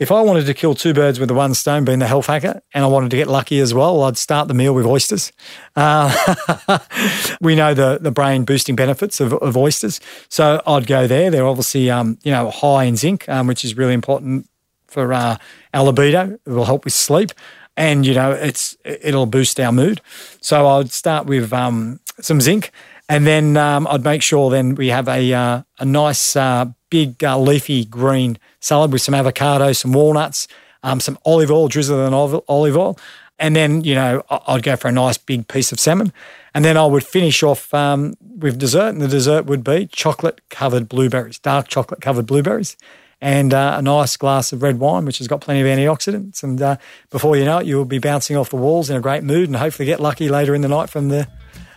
if 0.00 0.10
I 0.10 0.22
wanted 0.22 0.46
to 0.46 0.54
kill 0.54 0.74
two 0.74 0.92
birds 0.92 1.20
with 1.20 1.28
the 1.28 1.34
one 1.36 1.54
stone, 1.54 1.84
being 1.84 2.00
the 2.00 2.06
health 2.08 2.26
hacker, 2.26 2.62
and 2.74 2.84
I 2.84 2.88
wanted 2.88 3.10
to 3.10 3.16
get 3.16 3.28
lucky 3.28 3.60
as 3.60 3.72
well, 3.72 4.02
I'd 4.02 4.16
start 4.16 4.48
the 4.48 4.54
meal 4.54 4.74
with 4.74 4.86
oysters. 4.86 5.32
Uh, 5.76 6.78
we 7.40 7.54
know 7.54 7.74
the 7.74 7.98
the 8.00 8.12
brain 8.12 8.44
boosting 8.44 8.74
benefits 8.74 9.20
of, 9.20 9.32
of 9.34 9.56
oysters, 9.56 10.00
so 10.28 10.62
I'd 10.66 10.86
go 10.86 11.06
there. 11.06 11.30
They're 11.30 11.46
obviously 11.46 11.90
um, 11.90 12.18
you 12.22 12.32
know 12.32 12.50
high 12.50 12.84
in 12.84 12.96
zinc, 12.96 13.28
um, 13.28 13.46
which 13.46 13.64
is 13.64 13.76
really 13.76 13.94
important 13.94 14.48
for 14.88 15.12
uh, 15.12 15.36
our 15.74 15.84
libido. 15.84 16.38
It 16.44 16.50
will 16.50 16.64
help 16.64 16.84
with 16.84 16.94
sleep, 16.94 17.30
and 17.78 18.04
you 18.04 18.12
know 18.12 18.32
it's 18.32 18.76
it'll 18.84 19.24
boost 19.24 19.58
our 19.58 19.72
mood. 19.72 20.02
So 20.40 20.66
I'd 20.66 20.90
start 20.90 21.26
with 21.26 21.52
um, 21.52 22.00
some 22.20 22.40
zinc, 22.40 22.72
and 23.08 23.26
then 23.26 23.56
um, 23.56 23.86
I'd 23.86 24.04
make 24.04 24.22
sure 24.22 24.50
then 24.50 24.74
we 24.74 24.88
have 24.88 25.08
a 25.08 25.32
uh, 25.32 25.62
a 25.78 25.84
nice 25.84 26.36
uh, 26.36 26.66
big 26.90 27.22
uh, 27.24 27.38
leafy 27.38 27.84
green 27.84 28.38
salad 28.60 28.92
with 28.92 29.00
some 29.00 29.14
avocado, 29.14 29.72
some 29.72 29.92
walnuts, 29.92 30.48
um, 30.82 31.00
some 31.00 31.18
olive 31.24 31.50
oil, 31.50 31.68
drizzle 31.68 32.04
in 32.04 32.12
olive 32.12 32.76
oil, 32.76 32.98
and 33.38 33.54
then 33.54 33.84
you 33.84 33.94
know 33.94 34.22
I'd 34.28 34.64
go 34.64 34.74
for 34.76 34.88
a 34.88 34.92
nice 34.92 35.16
big 35.16 35.46
piece 35.46 35.70
of 35.70 35.78
salmon, 35.78 36.12
and 36.54 36.64
then 36.64 36.76
I 36.76 36.84
would 36.84 37.04
finish 37.04 37.44
off 37.44 37.72
um, 37.72 38.14
with 38.20 38.58
dessert, 38.58 38.88
and 38.88 39.00
the 39.00 39.08
dessert 39.08 39.46
would 39.46 39.62
be 39.62 39.86
chocolate 39.86 40.40
covered 40.50 40.88
blueberries, 40.88 41.38
dark 41.38 41.68
chocolate 41.68 42.00
covered 42.00 42.26
blueberries. 42.26 42.76
And 43.20 43.52
uh, 43.52 43.74
a 43.76 43.82
nice 43.82 44.16
glass 44.16 44.52
of 44.52 44.62
red 44.62 44.78
wine, 44.78 45.04
which 45.04 45.18
has 45.18 45.26
got 45.26 45.40
plenty 45.40 45.60
of 45.60 45.66
antioxidants. 45.66 46.44
And 46.44 46.62
uh, 46.62 46.76
before 47.10 47.36
you 47.36 47.44
know 47.44 47.58
it, 47.58 47.66
you'll 47.66 47.84
be 47.84 47.98
bouncing 47.98 48.36
off 48.36 48.50
the 48.50 48.56
walls 48.56 48.90
in 48.90 48.96
a 48.96 49.00
great 49.00 49.24
mood, 49.24 49.48
and 49.48 49.56
hopefully 49.56 49.86
get 49.86 49.98
lucky 49.98 50.28
later 50.28 50.54
in 50.54 50.60
the 50.60 50.68
night 50.68 50.88
from 50.88 51.08
the 51.08 51.26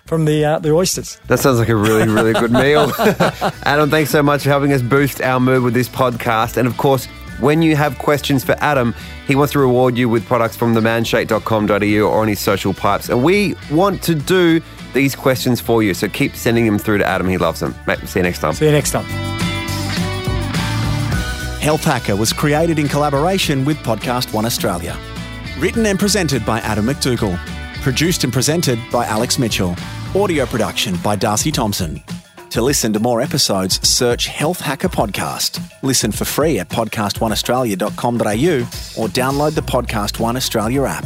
from 0.05 0.25
the 0.25 0.45
uh, 0.45 0.59
the 0.59 0.71
oysters. 0.71 1.19
That 1.27 1.39
sounds 1.39 1.57
like 1.57 1.69
a 1.69 1.75
really, 1.75 2.07
really 2.07 2.33
good 2.33 2.51
meal. 2.51 2.91
Adam, 3.63 3.89
thanks 3.89 4.11
so 4.11 4.21
much 4.21 4.43
for 4.43 4.49
helping 4.49 4.71
us 4.73 4.81
boost 4.81 5.21
our 5.21 5.39
mood 5.39 5.63
with 5.63 5.73
this 5.73 5.89
podcast. 5.89 6.57
And 6.57 6.67
of 6.67 6.77
course, 6.77 7.07
when 7.39 7.61
you 7.61 7.75
have 7.75 7.97
questions 7.97 8.43
for 8.43 8.55
Adam, 8.59 8.93
he 9.27 9.35
wants 9.35 9.53
to 9.53 9.59
reward 9.59 9.97
you 9.97 10.07
with 10.09 10.25
products 10.25 10.55
from 10.55 10.75
themanshake.com.au 10.75 12.07
or 12.07 12.21
on 12.21 12.27
his 12.27 12.39
social 12.39 12.73
pipes. 12.73 13.09
And 13.09 13.23
we 13.23 13.55
want 13.71 14.03
to 14.03 14.15
do 14.15 14.61
these 14.93 15.15
questions 15.15 15.59
for 15.59 15.81
you. 15.81 15.93
So 15.93 16.07
keep 16.07 16.35
sending 16.35 16.65
them 16.65 16.77
through 16.77 16.99
to 16.99 17.05
Adam. 17.05 17.27
He 17.27 17.37
loves 17.37 17.59
them. 17.59 17.75
Mate, 17.87 17.99
see 18.07 18.19
you 18.19 18.23
next 18.23 18.39
time. 18.39 18.53
See 18.53 18.65
you 18.65 18.71
next 18.71 18.91
time. 18.91 19.30
Health 21.61 21.83
Hacker 21.83 22.15
was 22.15 22.33
created 22.33 22.79
in 22.79 22.87
collaboration 22.87 23.63
with 23.65 23.77
Podcast 23.77 24.33
One 24.33 24.47
Australia. 24.47 24.97
Written 25.59 25.85
and 25.85 25.99
presented 25.99 26.43
by 26.43 26.59
Adam 26.61 26.87
McDougall. 26.87 27.37
Produced 27.83 28.23
and 28.23 28.33
presented 28.33 28.79
by 28.91 29.05
Alex 29.05 29.37
Mitchell. 29.37 29.75
Audio 30.15 30.47
production 30.47 30.95
by 31.03 31.15
Darcy 31.15 31.51
Thompson. 31.51 32.01
To 32.49 32.63
listen 32.63 32.91
to 32.93 32.99
more 32.99 33.21
episodes, 33.21 33.87
search 33.87 34.25
Health 34.25 34.59
Hacker 34.59 34.89
Podcast. 34.89 35.61
Listen 35.83 36.11
for 36.11 36.25
free 36.25 36.57
at 36.57 36.67
podcastoneaustralia.com.au 36.69 39.01
or 39.01 39.07
download 39.09 39.53
the 39.53 39.61
Podcast 39.61 40.19
One 40.19 40.35
Australia 40.35 40.85
app. 40.85 41.05